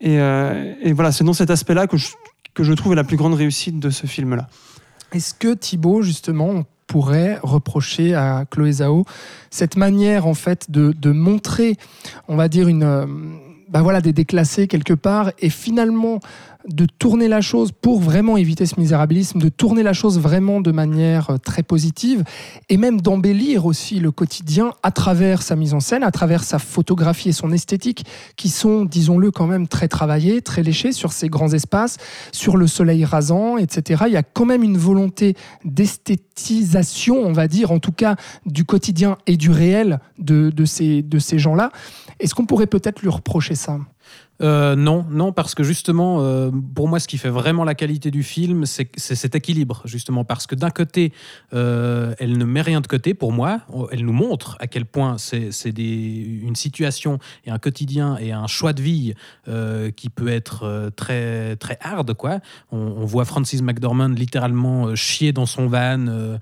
Et, 0.02 0.20
euh, 0.20 0.74
et 0.82 0.92
voilà, 0.92 1.10
c'est 1.10 1.24
dans 1.24 1.32
cet 1.32 1.48
aspect-là 1.48 1.86
que 1.86 1.96
je, 1.96 2.08
que 2.52 2.64
je 2.64 2.74
trouve 2.74 2.94
la 2.94 3.04
plus 3.04 3.16
grande 3.16 3.32
réussite 3.32 3.80
de 3.80 3.88
ce 3.88 4.06
film-là. 4.06 4.46
Est-ce 5.12 5.32
que 5.32 5.54
Thibaut, 5.54 6.02
justement, 6.02 6.50
on 6.50 6.66
pourrait 6.86 7.38
reprocher 7.42 8.14
à 8.14 8.44
Chloé 8.50 8.72
Zhao 8.72 9.06
cette 9.50 9.76
manière, 9.76 10.26
en 10.26 10.34
fait, 10.34 10.70
de, 10.70 10.92
de 10.92 11.12
montrer, 11.12 11.76
on 12.28 12.36
va 12.36 12.48
dire, 12.48 12.68
une, 12.68 12.82
euh, 12.82 13.06
bah 13.70 13.80
voilà, 13.80 14.02
des 14.02 14.12
déclassés 14.12 14.68
quelque 14.68 14.92
part, 14.92 15.32
et 15.38 15.48
finalement 15.48 16.20
de 16.68 16.86
tourner 16.86 17.28
la 17.28 17.40
chose 17.40 17.72
pour 17.72 18.00
vraiment 18.00 18.36
éviter 18.36 18.66
ce 18.66 18.78
misérabilisme, 18.78 19.38
de 19.38 19.48
tourner 19.48 19.82
la 19.82 19.92
chose 19.92 20.18
vraiment 20.18 20.60
de 20.60 20.70
manière 20.70 21.30
euh, 21.30 21.36
très 21.38 21.62
positive, 21.62 22.24
et 22.68 22.76
même 22.76 23.00
d'embellir 23.00 23.66
aussi 23.66 24.00
le 24.00 24.10
quotidien 24.10 24.72
à 24.82 24.90
travers 24.90 25.42
sa 25.42 25.56
mise 25.56 25.74
en 25.74 25.80
scène, 25.80 26.02
à 26.02 26.10
travers 26.10 26.44
sa 26.44 26.58
photographie 26.58 27.30
et 27.30 27.32
son 27.32 27.52
esthétique, 27.52 28.04
qui 28.36 28.48
sont, 28.48 28.84
disons-le, 28.84 29.30
quand 29.30 29.46
même 29.46 29.68
très 29.68 29.88
travaillés, 29.88 30.42
très 30.42 30.62
léchés 30.62 30.92
sur 30.92 31.12
ces 31.12 31.28
grands 31.28 31.52
espaces, 31.52 31.96
sur 32.32 32.56
le 32.56 32.66
soleil 32.66 33.04
rasant, 33.04 33.56
etc. 33.56 34.04
Il 34.06 34.12
y 34.12 34.16
a 34.16 34.22
quand 34.22 34.44
même 34.44 34.62
une 34.62 34.78
volonté 34.78 35.34
d'esthétisation, 35.64 37.16
on 37.16 37.32
va 37.32 37.48
dire, 37.48 37.72
en 37.72 37.78
tout 37.78 37.92
cas, 37.92 38.16
du 38.46 38.64
quotidien 38.64 39.16
et 39.26 39.36
du 39.36 39.50
réel 39.50 40.00
de, 40.18 40.50
de 40.50 40.64
ces, 40.64 41.02
de 41.02 41.18
ces 41.18 41.38
gens-là. 41.38 41.70
Est-ce 42.20 42.34
qu'on 42.34 42.46
pourrait 42.46 42.66
peut-être 42.66 43.00
lui 43.00 43.08
reprocher 43.08 43.54
ça? 43.54 43.78
Euh, 44.40 44.76
non, 44.76 45.04
non, 45.10 45.32
parce 45.32 45.54
que 45.54 45.62
justement, 45.62 46.18
euh, 46.20 46.50
pour 46.74 46.88
moi, 46.88 47.00
ce 47.00 47.08
qui 47.08 47.18
fait 47.18 47.30
vraiment 47.30 47.64
la 47.64 47.74
qualité 47.74 48.10
du 48.10 48.22
film, 48.22 48.66
c'est 48.66 48.96
cet 48.96 49.34
équilibre, 49.34 49.82
justement, 49.84 50.24
parce 50.24 50.46
que 50.46 50.54
d'un 50.54 50.70
côté, 50.70 51.12
euh, 51.54 52.14
elle 52.18 52.38
ne 52.38 52.44
met 52.44 52.62
rien 52.62 52.80
de 52.80 52.86
côté, 52.86 53.14
pour 53.14 53.32
moi, 53.32 53.60
elle 53.90 54.04
nous 54.04 54.12
montre 54.12 54.56
à 54.60 54.66
quel 54.66 54.84
point 54.84 55.16
c'est 55.18 55.50
une 55.78 56.56
situation 56.56 57.18
et 57.44 57.50
un 57.50 57.58
quotidien 57.58 58.16
et 58.18 58.32
un 58.32 58.46
choix 58.46 58.72
de 58.72 58.82
vie 58.82 59.14
qui 59.96 60.10
peut 60.10 60.28
être 60.28 60.90
très, 60.96 61.56
très 61.56 61.78
hard, 61.80 62.14
quoi. 62.14 62.40
On, 62.70 63.04
voit 63.04 63.24
Francis 63.24 63.62
McDormand 63.62 64.08
littéralement 64.08 64.94
chier 64.94 65.32
dans 65.32 65.46
son 65.46 65.66
van, 65.66 66.38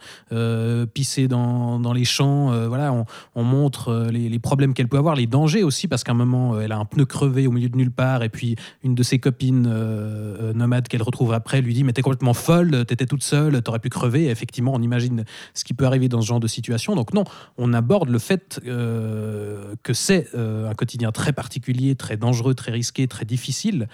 pisser 0.93 1.29
dans, 1.29 1.93
les 1.93 2.05
champs, 2.05 2.67
voilà, 2.69 2.93
on, 2.93 3.05
on 3.35 3.45
montre 3.45 4.09
les, 4.11 4.29
les 4.29 4.39
problèmes 4.39 4.75
qu'elle 4.75 4.89
peut 4.89 4.99
avoir, 4.99 5.15
les 5.15 5.27
dangers 5.27 5.63
aussi, 5.63 5.89
parce 5.89 6.05
qu'à 6.05 6.13
un 6.13 6.17
moment, 6.17 6.61
elle 6.61 6.73
a 6.73 6.79
un 6.79 6.85
pneu 6.85 7.05
crevé 7.05 7.47
au 7.47 7.53
milieu 7.53 7.69
de 7.69 7.77
nulle 7.77 7.86
part. 7.91 8.23
Et 8.23 8.29
puis 8.29 8.57
une 8.83 8.95
de 8.95 9.03
ses 9.03 9.19
copines 9.19 9.67
euh, 9.67 10.51
euh, 10.51 10.53
nomades 10.53 10.89
qu'elle 10.89 11.03
retrouve 11.03 11.33
après 11.33 11.61
lui 11.61 11.75
dit 11.75 11.85
Mais 11.85 11.93
t'es 11.93 12.03
complètement 12.03 12.35
folle, 12.35 12.85
t'étais 12.87 13.07
toute 13.07 13.23
seule, 13.23 13.63
t'aurais 13.63 13.79
pu 13.79 13.89
crever. 13.89 14.29
Effectivement, 14.29 14.73
on 14.75 14.83
imagine 14.83 15.25
ce 15.55 15.65
qui 15.65 15.75
peut 15.75 15.85
arriver 15.87 16.09
dans 16.09 16.21
ce 16.21 16.27
genre 16.27 16.41
de 16.41 16.47
situation. 16.47 16.95
Donc, 16.95 17.13
non, 17.15 17.25
on 17.59 17.73
aborde 17.73 18.09
le 18.09 18.19
fait 18.19 18.61
euh, 18.67 19.75
que 19.83 19.93
c'est 19.93 20.27
un 20.35 20.75
quotidien 20.75 21.13
très 21.13 21.33
particulier, 21.33 21.95
très 21.95 22.17
dangereux, 22.17 22.55
très 22.55 22.73
risqué, 22.73 23.07
très 23.07 23.25
difficile. 23.25 23.89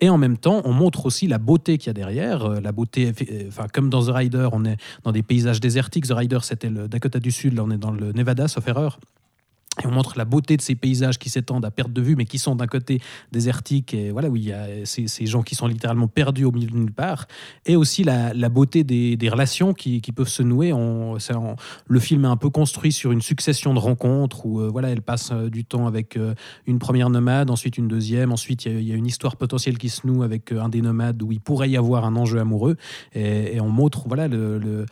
Et 0.00 0.08
en 0.08 0.18
même 0.18 0.36
temps, 0.36 0.62
on 0.64 0.72
montre 0.72 1.06
aussi 1.06 1.26
la 1.26 1.38
beauté 1.38 1.78
qu'il 1.78 1.88
y 1.88 1.90
a 1.90 1.94
derrière. 1.94 2.60
La 2.60 2.72
beauté, 2.72 3.12
enfin, 3.48 3.66
comme 3.72 3.90
dans 3.90 4.04
The 4.04 4.10
Rider, 4.10 4.48
on 4.52 4.64
est 4.64 4.76
dans 5.04 5.12
des 5.12 5.22
paysages 5.22 5.60
désertiques. 5.60 6.06
The 6.06 6.12
Rider, 6.12 6.38
c'était 6.42 6.70
le 6.70 6.88
Dakota 6.88 7.18
du 7.18 7.30
Sud, 7.30 7.54
là, 7.54 7.64
on 7.64 7.70
est 7.70 7.78
dans 7.78 7.92
le 7.92 8.12
Nevada, 8.12 8.48
sauf 8.48 8.66
erreur. 8.68 8.98
On 9.84 9.90
montre 9.90 10.18
la 10.18 10.24
beauté 10.24 10.56
de 10.56 10.62
ces 10.62 10.74
paysages 10.74 11.18
qui 11.18 11.30
s'étendent 11.30 11.64
à 11.64 11.70
perte 11.70 11.92
de 11.92 12.02
vue, 12.02 12.16
mais 12.16 12.24
qui 12.24 12.38
sont 12.38 12.56
d'un 12.56 12.66
côté 12.66 13.00
désertiques, 13.32 13.94
et 13.94 14.10
voilà, 14.10 14.28
où 14.28 14.36
il 14.36 14.44
y 14.44 14.52
a 14.52 14.66
ces, 14.84 15.26
gens 15.26 15.42
qui 15.42 15.54
sont 15.54 15.66
littéralement 15.66 16.08
perdus 16.08 16.44
au 16.44 16.52
milieu 16.52 16.68
de 16.68 16.76
nulle 16.76 16.92
part. 16.92 17.26
Et 17.66 17.76
aussi 17.76 18.04
la, 18.04 18.32
beauté 18.48 18.84
des, 18.84 19.28
relations 19.28 19.74
qui, 19.74 20.00
peuvent 20.14 20.28
se 20.28 20.42
nouer. 20.42 20.72
Le 21.86 22.00
film 22.00 22.24
est 22.24 22.28
un 22.28 22.36
peu 22.36 22.50
construit 22.50 22.92
sur 22.92 23.12
une 23.12 23.20
succession 23.20 23.74
de 23.74 23.78
rencontres 23.78 24.46
où 24.46 24.60
euh, 24.60 24.68
voilà, 24.68 24.90
elle 24.90 25.02
passe 25.02 25.30
euh, 25.32 25.48
du 25.48 25.64
temps 25.64 25.86
avec 25.86 26.16
euh, 26.16 26.34
une 26.66 26.78
première 26.78 27.10
nomade, 27.10 27.50
ensuite 27.50 27.78
une 27.78 27.88
deuxième, 27.88 28.32
ensuite 28.32 28.64
il 28.64 28.82
y, 28.82 28.92
a- 28.92 28.96
une 28.96 29.06
histoire 29.06 29.36
potentielle 29.36 29.78
qui 29.78 29.88
se 29.88 30.06
noue 30.06 30.22
avec 30.22 30.52
un 30.52 30.68
des 30.68 30.80
nomades 30.80 31.22
où 31.22 31.30
il 31.30 31.40
pourrait 31.40 31.70
y 31.70 31.76
avoir 31.76 32.04
un 32.04 32.16
enjeu 32.16 32.40
amoureux. 32.40 32.76
Et, 33.14 33.60
on 33.60 33.68
montre 33.68 34.08
voilà, 34.08 34.28
le, 34.28 34.86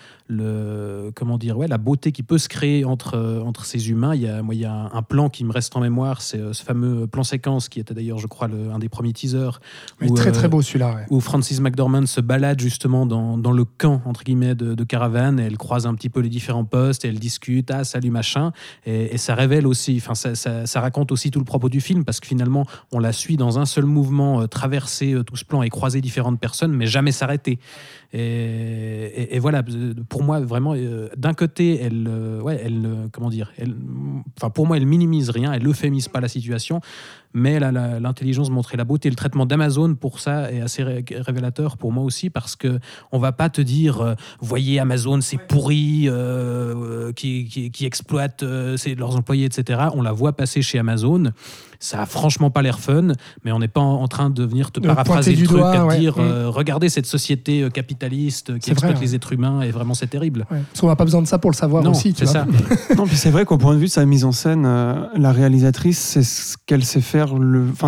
comment 1.15 1.39
dire, 1.39 1.57
ouais, 1.59 1.69
la 1.69 1.79
beauté 1.79 2.13
qui 2.13 2.23
peut 2.23 2.39
se 2.39 2.49
créer 2.49 2.85
entre, 2.85 3.65
ces 3.65 3.91
humains. 3.91 4.15
Il 4.15 4.23
y 4.23 4.29
a, 4.29 4.43
moi, 4.43 4.55
un, 4.77 4.91
un 4.93 5.03
plan 5.03 5.29
qui 5.29 5.45
me 5.45 5.53
reste 5.53 5.75
en 5.77 5.81
mémoire, 5.81 6.21
c'est 6.23 6.39
euh, 6.39 6.53
ce 6.53 6.63
fameux 6.63 7.07
plan 7.07 7.25
séquence 7.25 7.69
qui 7.69 7.81
était 7.81 7.95
d'ailleurs, 7.95 8.19
je 8.19 8.27
crois, 8.27 8.49
le- 8.49 8.71
un 8.71 8.79
des 8.79 8.89
premiers 8.89 9.13
teasers. 9.13 9.61
Mais 10.01 10.11
où, 10.11 10.15
très 10.15 10.29
euh, 10.31 10.33
très 10.33 10.49
beau 10.49 10.63
celui-là. 10.63 10.95
ouais. 10.95 11.05
où 11.11 11.21
Francis 11.21 11.61
McDormand 11.61 12.07
se 12.07 12.21
balade 12.21 12.61
justement 12.61 13.07
dans, 13.07 13.39
dans 13.39 13.53
le 13.53 13.65
camp 13.65 14.03
entre 14.05 14.23
guillemets 14.25 14.55
de, 14.55 14.75
de 14.75 14.85
caravane 14.85 15.41
et 15.41 15.45
elle 15.45 15.57
croise 15.59 15.87
un 15.87 15.95
petit 15.95 16.09
peu 16.09 16.21
les 16.21 16.29
différents 16.29 16.65
postes 16.65 17.05
et 17.05 17.09
elle 17.09 17.19
discute 17.19 17.71
ah 17.71 17.85
salut 17.85 18.11
machin 18.11 18.53
et, 18.85 19.15
et 19.15 19.19
ça 19.19 19.35
révèle 19.35 19.67
aussi 19.67 19.97
enfin 20.01 20.15
ça, 20.15 20.35
ça- 20.35 20.67
ça 20.67 20.81
raconte 20.81 21.13
aussi 21.13 21.31
tout 21.31 21.39
le 21.39 21.45
propos 21.45 21.69
du 21.69 21.81
film 21.81 22.05
parce 22.05 22.21
que 22.21 22.27
finalement 22.27 22.67
on 22.93 22.99
la 22.99 23.13
suit 23.13 23.37
dans 23.37 23.59
un 23.59 23.65
seul 23.67 23.85
mouvement 23.87 24.43
euh, 24.43 24.47
traverser 24.47 25.13
euh, 25.15 25.23
tout 25.23 25.37
ce 25.37 25.45
plan 25.45 25.63
et 25.63 25.71
croiser 25.71 26.01
différentes 26.01 26.39
personnes 26.41 26.73
mais 26.73 26.87
jamais 26.87 27.13
s'arrêter 27.13 27.59
et, 28.13 28.19
et- 28.21 29.37
et 29.37 29.39
voilà 29.39 29.63
pour 30.09 30.23
moi 30.23 30.41
vraiment 30.41 30.75
euh, 30.75 31.09
d'un 31.17 31.35
côté 31.35 31.81
elle 31.83 32.09
ouais 32.43 32.61
elle 32.65 33.09
comment 33.13 33.31
dire 33.31 33.53
elle 33.59 33.75
enfin 34.37 34.51
pour 34.51 34.66
moi 34.67 34.77
elle 34.77 34.87
minimise 34.87 35.31
rien 35.31 35.53
elle 35.53 35.67
euphémise 35.67 36.09
pas 36.09 36.21
la 36.21 36.29
situation 36.29 36.81
mais 37.35 37.59
l'intelligence 37.61 38.51
montrer 38.51 38.77
la 38.77 38.85
beauté. 38.85 39.09
Le 39.11 39.17
traitement 39.17 39.47
d'Amazon 39.47 39.95
pour 39.95 40.21
ça 40.21 40.51
est 40.53 40.61
assez 40.61 40.83
ré- 40.83 41.05
révélateur 41.11 41.77
pour 41.77 41.93
moi 41.93 42.05
aussi 42.05 42.31
parce 42.31 42.57
que 42.57 42.79
on 43.13 43.19
va 43.19 43.33
pas 43.33 43.49
te 43.51 43.61
dire, 43.61 44.01
euh, 44.01 44.15
voyez 44.41 44.79
Amazon 44.81 45.21
c'est 45.21 45.39
pourri, 45.39 46.09
euh, 46.09 46.13
euh, 47.09 47.13
qui, 47.13 47.45
qui, 47.47 47.71
qui 47.71 47.87
exploite 47.87 48.43
euh, 48.43 48.77
leurs 48.97 49.17
employés, 49.17 49.45
etc. 49.47 49.89
On 49.95 50.03
la 50.03 50.13
voit 50.13 50.33
passer 50.35 50.63
chez 50.63 50.79
Amazon. 50.79 51.25
Ça 51.79 52.01
a 52.01 52.07
franchement 52.07 52.51
pas 52.51 52.63
l'air 52.63 52.79
fun, 52.79 53.09
mais 53.45 53.53
on 53.53 53.59
n'est 53.59 53.69
pas 53.69 53.83
en, 53.83 54.03
en 54.03 54.09
train 54.09 54.31
de 54.31 54.43
venir 54.45 54.71
te 54.73 54.81
De 54.81 54.87
paraphraser 54.87 55.33
le 55.33 55.37
du 55.37 55.43
truc, 55.45 55.59
doigt, 55.59 55.73
à 55.73 55.77
te 55.81 55.83
ouais. 55.85 55.99
dire, 55.99 56.17
Mm. 56.17 56.21
euh, 56.23 56.49
regardez 56.49 56.89
cette 56.89 57.05
société 57.05 57.69
capitaliste 57.71 58.59
qui 58.59 58.71
vrai, 58.71 58.73
exploite 58.73 58.95
ouais. 58.95 59.01
les 59.03 59.15
êtres 59.15 59.33
humains 59.35 59.61
et 59.61 59.71
vraiment 59.71 59.93
c'est 59.93 60.07
terrible. 60.07 60.47
Ouais. 60.51 60.63
Parce 60.73 60.81
qu'on 60.81 60.87
n'a 60.89 60.97
pas 60.97 61.05
besoin 61.05 61.21
de 61.21 61.27
ça 61.27 61.39
pour 61.39 61.51
le 61.51 61.57
savoir 61.57 61.83
non, 61.83 61.91
aussi. 61.91 62.15
c'est 62.17 62.25
ça. 62.27 62.47
Non, 62.97 63.05
puis 63.07 63.17
c'est 63.17 63.31
vrai 63.31 63.45
qu'au 63.45 63.59
point 63.59 63.75
de 63.75 63.79
vue 63.79 63.87
de 63.87 63.91
sa 63.91 64.07
mise 64.07 64.25
en 64.25 64.33
scène, 64.33 64.65
euh, 64.65 64.95
la 65.17 65.33
réalisatrice, 65.33 65.99
c'est 65.99 66.23
ce 66.23 66.57
qu'elle 66.65 66.85
sait 66.85 67.01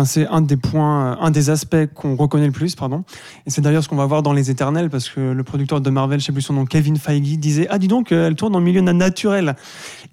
c'est 0.05 0.27
un 0.27 0.41
des 0.41 0.57
points, 0.57 1.11
euh, 1.11 1.15
un 1.21 1.31
des 1.31 1.49
aspects 1.49 1.85
qu'on 1.93 2.15
reconnaît 2.15 2.45
le 2.47 2.51
plus, 2.51 2.75
pardon. 2.75 3.03
Et 3.45 3.49
c'est 3.49 3.61
d'ailleurs 3.61 3.83
ce 3.83 3.89
qu'on 3.89 3.95
va 3.95 4.05
voir 4.05 4.23
dans 4.23 4.33
Les 4.33 4.49
Éternels, 4.49 4.89
parce 4.89 5.09
que 5.09 5.19
le 5.19 5.43
producteur 5.43 5.81
de 5.81 5.89
Marvel, 5.89 6.19
je 6.19 6.25
sais 6.25 6.31
plus 6.31 6.41
son 6.41 6.53
nom, 6.53 6.65
Kevin 6.65 6.97
Feige, 6.97 7.37
disait 7.37 7.67
Ah, 7.69 7.77
dis 7.77 7.87
donc, 7.87 8.11
euh, 8.11 8.27
elle 8.27 8.35
tourne 8.35 8.55
en 8.55 8.59
milieu 8.61 8.81
na- 8.81 8.93
naturel. 8.93 9.55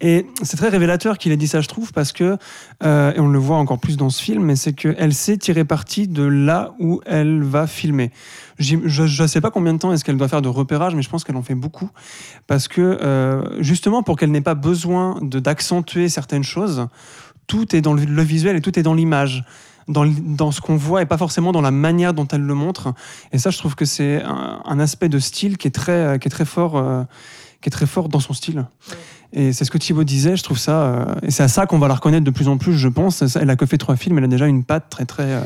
Et 0.01 0.25
c'est 0.43 0.57
très 0.57 0.69
révélateur 0.69 1.17
qu'il 1.17 1.31
ait 1.31 1.37
dit 1.37 1.47
ça, 1.47 1.61
je 1.61 1.67
trouve, 1.67 1.93
parce 1.93 2.11
que, 2.11 2.37
euh, 2.83 3.13
et 3.13 3.19
on 3.19 3.27
le 3.27 3.39
voit 3.39 3.57
encore 3.57 3.79
plus 3.79 3.97
dans 3.97 4.09
ce 4.09 4.21
film, 4.21 4.43
mais 4.43 4.55
c'est 4.55 4.73
qu'elle 4.73 5.13
sait 5.13 5.37
tirer 5.37 5.65
parti 5.65 6.07
de 6.07 6.23
là 6.23 6.73
où 6.79 7.01
elle 7.05 7.43
va 7.43 7.67
filmer. 7.67 8.11
Je 8.59 8.75
ne 9.21 9.27
sais 9.27 9.41
pas 9.41 9.51
combien 9.51 9.73
de 9.73 9.79
temps 9.79 9.93
est-ce 9.93 10.03
qu'elle 10.03 10.17
doit 10.17 10.27
faire 10.27 10.41
de 10.41 10.49
repérage, 10.49 10.95
mais 10.95 11.01
je 11.03 11.09
pense 11.09 11.23
qu'elle 11.23 11.35
en 11.35 11.43
fait 11.43 11.55
beaucoup. 11.55 11.89
Parce 12.47 12.67
que, 12.67 13.43
justement, 13.59 14.01
pour 14.01 14.17
qu'elle 14.17 14.31
n'ait 14.31 14.41
pas 14.41 14.55
besoin 14.55 15.19
d'accentuer 15.21 16.09
certaines 16.09 16.43
choses, 16.43 16.87
tout 17.47 17.75
est 17.75 17.81
dans 17.81 17.93
le, 17.93 18.21
visuel 18.21 18.55
et 18.55 18.61
tout 18.61 18.77
est 18.77 18.83
dans 18.83 18.93
l'image. 18.93 19.43
Dans, 19.87 20.05
dans 20.05 20.51
ce 20.51 20.59
qu'on 20.59 20.75
voit 20.75 21.01
et 21.01 21.05
pas 21.05 21.17
forcément 21.17 21.53
dans 21.53 21.61
la 21.61 21.71
manière 21.71 22.13
dont 22.13 22.27
elle 22.27 22.41
le 22.41 22.53
montre. 22.53 22.93
Et 23.31 23.37
ça, 23.37 23.51
je 23.51 23.57
trouve 23.57 23.73
que 23.75 23.85
c'est 23.85 24.21
un, 24.21 24.79
aspect 24.81 25.07
de 25.07 25.17
style 25.17 25.57
qui 25.57 25.69
est 25.69 25.71
très, 25.71 26.19
qui 26.19 26.27
est 26.27 26.29
très 26.29 26.43
fort, 26.43 26.75
euh, 26.75 27.03
qui 27.61 27.69
est 27.69 27.71
très 27.71 27.85
fort 27.85 28.09
dans 28.09 28.19
son 28.19 28.33
style. 28.33 28.65
Et 29.33 29.51
c'est 29.51 29.65
ce 29.65 29.71
que 29.71 29.77
Thibaut 29.77 30.05
disait, 30.05 30.37
je 30.37 30.43
trouve 30.43 30.57
ça, 30.57 30.83
euh, 30.83 31.05
et 31.21 31.31
c'est 31.31 31.43
à 31.43 31.47
ça 31.49 31.65
qu'on 31.65 31.79
va 31.79 31.87
la 31.87 31.95
reconnaître 31.95 32.23
de 32.23 32.31
plus 32.31 32.47
en 32.47 32.57
plus, 32.57 32.77
je 32.77 32.87
pense. 32.87 33.21
Elle 33.35 33.49
a 33.49 33.55
que 33.57 33.65
fait 33.65 33.77
trois 33.77 33.97
films, 33.97 34.17
elle 34.17 34.23
a 34.23 34.27
déjà 34.27 34.47
une 34.47 34.63
patte 34.63 34.85
très 34.89 35.05
très, 35.05 35.23
euh, 35.23 35.41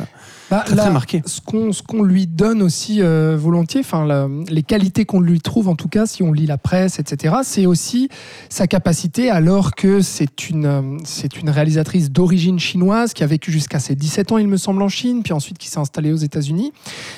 Bah, 0.51 0.61
très, 0.65 0.75
là, 0.75 0.83
très 0.83 0.91
marquée. 0.91 1.23
ce 1.25 1.41
qu'on 1.41 1.71
ce 1.71 1.81
qu'on 1.81 2.03
lui 2.03 2.27
donne 2.27 2.61
aussi 2.61 3.01
euh, 3.01 3.35
volontiers, 3.39 3.81
enfin 3.81 4.27
les 4.49 4.61
qualités 4.61 5.05
qu'on 5.05 5.19
lui 5.19 5.41
trouve 5.41 5.67
en 5.67 5.75
tout 5.75 5.87
cas 5.87 6.05
si 6.05 6.21
on 6.21 6.31
lit 6.31 6.45
la 6.45 6.59
presse, 6.59 6.99
etc. 6.99 7.37
C'est 7.43 7.65
aussi 7.65 8.09
sa 8.49 8.67
capacité, 8.67 9.31
alors 9.31 9.73
que 9.73 10.01
c'est 10.01 10.49
une 10.49 10.99
c'est 11.03 11.39
une 11.39 11.49
réalisatrice 11.49 12.11
d'origine 12.11 12.59
chinoise 12.59 13.13
qui 13.13 13.23
a 13.23 13.27
vécu 13.27 13.51
jusqu'à 13.51 13.79
ses 13.79 13.95
17 13.95 14.31
ans, 14.31 14.37
il 14.37 14.47
me 14.47 14.57
semble, 14.57 14.83
en 14.83 14.89
Chine, 14.89 15.23
puis 15.23 15.33
ensuite 15.33 15.57
qui 15.57 15.69
s'est 15.69 15.79
installée 15.79 16.13
aux 16.13 16.17
États-Unis, 16.17 16.71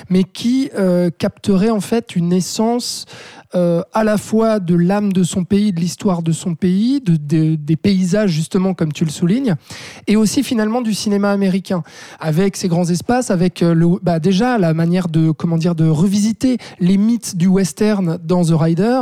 mais 0.09 0.23
qui 0.23 0.69
capterait 1.17 1.71
en 1.71 1.81
fait 1.81 2.15
une 2.15 2.31
essence 2.31 3.05
à 3.53 4.03
la 4.03 4.17
fois 4.17 4.59
de 4.59 4.75
l'âme 4.75 5.13
de 5.13 5.23
son 5.23 5.43
pays, 5.43 5.73
de 5.73 5.79
l'histoire 5.79 6.23
de 6.23 6.31
son 6.31 6.52
pays, 6.55 7.01
de, 7.01 7.15
de- 7.15 7.55
des 7.55 7.75
paysages 7.75 8.31
justement 8.31 8.73
comme 8.73 8.91
tu 8.93 9.05
le 9.05 9.09
soulignes, 9.11 9.55
et 10.07 10.15
aussi 10.15 10.43
finalement 10.43 10.81
du 10.81 10.93
cinéma 10.93 11.31
américain 11.31 11.83
avec 12.19 12.55
ses 12.57 12.67
grands 12.67 12.89
espaces, 12.89 13.31
avec 13.31 13.61
euh, 13.61 13.97
bah 14.01 14.19
déjà 14.19 14.57
la 14.57 14.73
manière 14.73 15.07
de 15.07 15.31
comment 15.31 15.57
dire 15.57 15.75
de 15.75 15.87
revisiter 15.87 16.57
les 16.79 16.97
mythes 16.97 17.35
du 17.35 17.47
western 17.47 18.19
dans 18.23 18.43
The 18.45 18.53
Rider. 18.53 19.01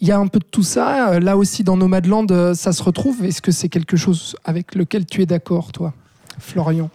Il 0.00 0.08
y 0.08 0.12
a 0.12 0.18
un 0.18 0.26
peu 0.26 0.38
de 0.38 0.46
tout 0.50 0.62
ça. 0.62 1.20
Là 1.20 1.36
aussi 1.36 1.64
dans 1.64 1.76
Nomadland, 1.76 2.30
euh, 2.30 2.54
ça 2.54 2.72
se 2.72 2.82
retrouve. 2.82 3.24
Est-ce 3.24 3.42
que 3.42 3.52
c'est 3.52 3.68
quelque 3.68 3.96
chose 3.96 4.36
avec 4.44 4.74
lequel 4.74 5.06
tu 5.06 5.22
es 5.22 5.26
d'accord, 5.26 5.72
toi, 5.72 5.92
Florian? 6.38 6.90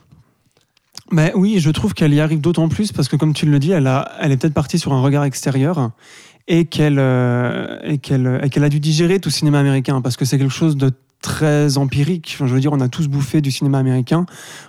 Mais 1.12 1.32
oui, 1.36 1.60
je 1.60 1.72
trouve 1.72 1.96
qu'elle 1.96 2.14
y 2.14 2.20
arrive 2.20 2.40
d'autant 2.40 2.70
plus 2.70 2.92
parce 2.92 3.08
que, 3.08 3.16
comme 3.16 3.34
tu 3.34 3.48
le 3.48 3.58
dis, 3.58 3.72
elle 3.72 3.88
est 3.88 4.38
peut-être 4.38 4.54
partie 4.54 4.78
sur 4.78 4.94
un 4.94 5.02
regard 5.02 5.24
extérieur 5.24 5.90
et 6.50 6.66
qu'elle 6.66 6.98
euh, 7.00 7.78
et 7.84 7.98
qu'elle 8.00 8.42
et 8.44 8.50
qu'elle 8.50 8.64
a 8.66 8.70
dû 8.70 8.82
digérer 8.82 9.20
tout 9.20 9.30
le 9.30 9.34
cinéma 9.34 9.60
américain 9.60 10.02
parce 10.02 10.18
que 10.18 10.26
c'est 10.26 10.38
quelque 10.38 10.52
chose 10.54 10.76
de 10.76 10.92
très 11.22 11.78
empirique. 11.78 12.32
Enfin, 12.38 12.48
je 12.48 12.54
veux 12.54 12.62
dire, 12.62 12.72
on 12.72 12.80
a 12.80 12.88
tous 12.88 13.10
bouffé 13.10 13.42
du 13.42 13.52
cinéma 13.52 13.78
américain. 13.80 14.26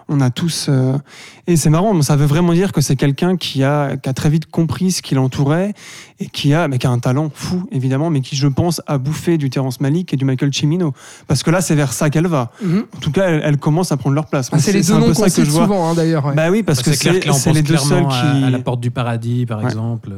On 0.08 0.20
a 0.20 0.30
tous. 0.30 0.66
euh, 0.68 0.98
Et 1.46 1.54
c'est 1.54 1.70
marrant, 1.70 2.02
ça 2.02 2.16
veut 2.16 2.26
vraiment 2.26 2.52
dire 2.52 2.72
que 2.72 2.80
c'est 2.80 2.96
quelqu'un 2.96 3.36
qui 3.36 3.62
a, 3.62 3.96
qui 3.96 4.08
a 4.08 4.12
très 4.12 4.28
vite 4.30 4.46
compris 4.50 4.90
ce 4.90 5.00
qui 5.00 5.14
l'entourait 5.14 5.74
et 6.18 6.26
qui 6.26 6.52
a, 6.52 6.66
mais 6.66 6.78
qui 6.78 6.88
a 6.88 6.90
un 6.90 6.98
talent 6.98 7.30
fou, 7.32 7.68
évidemment, 7.70 8.10
mais 8.10 8.20
qui, 8.20 8.34
je 8.34 8.48
pense, 8.48 8.82
a 8.88 8.98
bouffé 8.98 9.38
du 9.38 9.48
Terrence 9.48 9.80
Malick 9.80 10.12
et 10.12 10.16
du 10.16 10.24
Michael 10.24 10.52
Cimino. 10.52 10.92
Parce 11.28 11.44
que 11.44 11.52
là, 11.52 11.60
c'est 11.60 11.76
vers 11.76 11.92
ça 11.92 12.10
qu'elle 12.10 12.26
va. 12.26 12.50
En 12.96 12.98
tout 13.00 13.12
cas, 13.12 13.28
elle, 13.28 13.42
elle 13.44 13.56
commence 13.56 13.92
à 13.92 13.96
prendre 13.96 14.16
leur 14.16 14.26
place. 14.26 14.48
Ah, 14.50 14.58
C'est 14.58 14.72
les 14.72 14.82
deux 14.82 14.94
noms 14.98 15.12
qu'on 15.14 15.28
cite 15.28 15.44
je 15.44 15.50
vois. 15.52 15.62
souvent 15.66 15.88
hein, 15.88 15.94
d'ailleurs. 15.94 16.26
ouais. 16.26 16.34
Bah 16.34 16.50
oui, 16.50 16.64
parce 16.64 16.82
que 16.82 16.92
c'est 16.92 16.98
clair 17.20 17.22
c'est 17.22 17.28
que 17.30 17.34
c'est 17.36 17.52
les 17.52 17.62
deux 17.62 17.76
seuls 17.76 18.08
qui. 18.08 18.14
à, 18.42 18.46
à 18.46 18.50
la 18.50 18.58
porte 18.58 18.80
du 18.80 18.90
paradis, 18.90 19.46
par 19.46 19.58
Ouais. 19.60 19.66
exemple. 19.66 20.10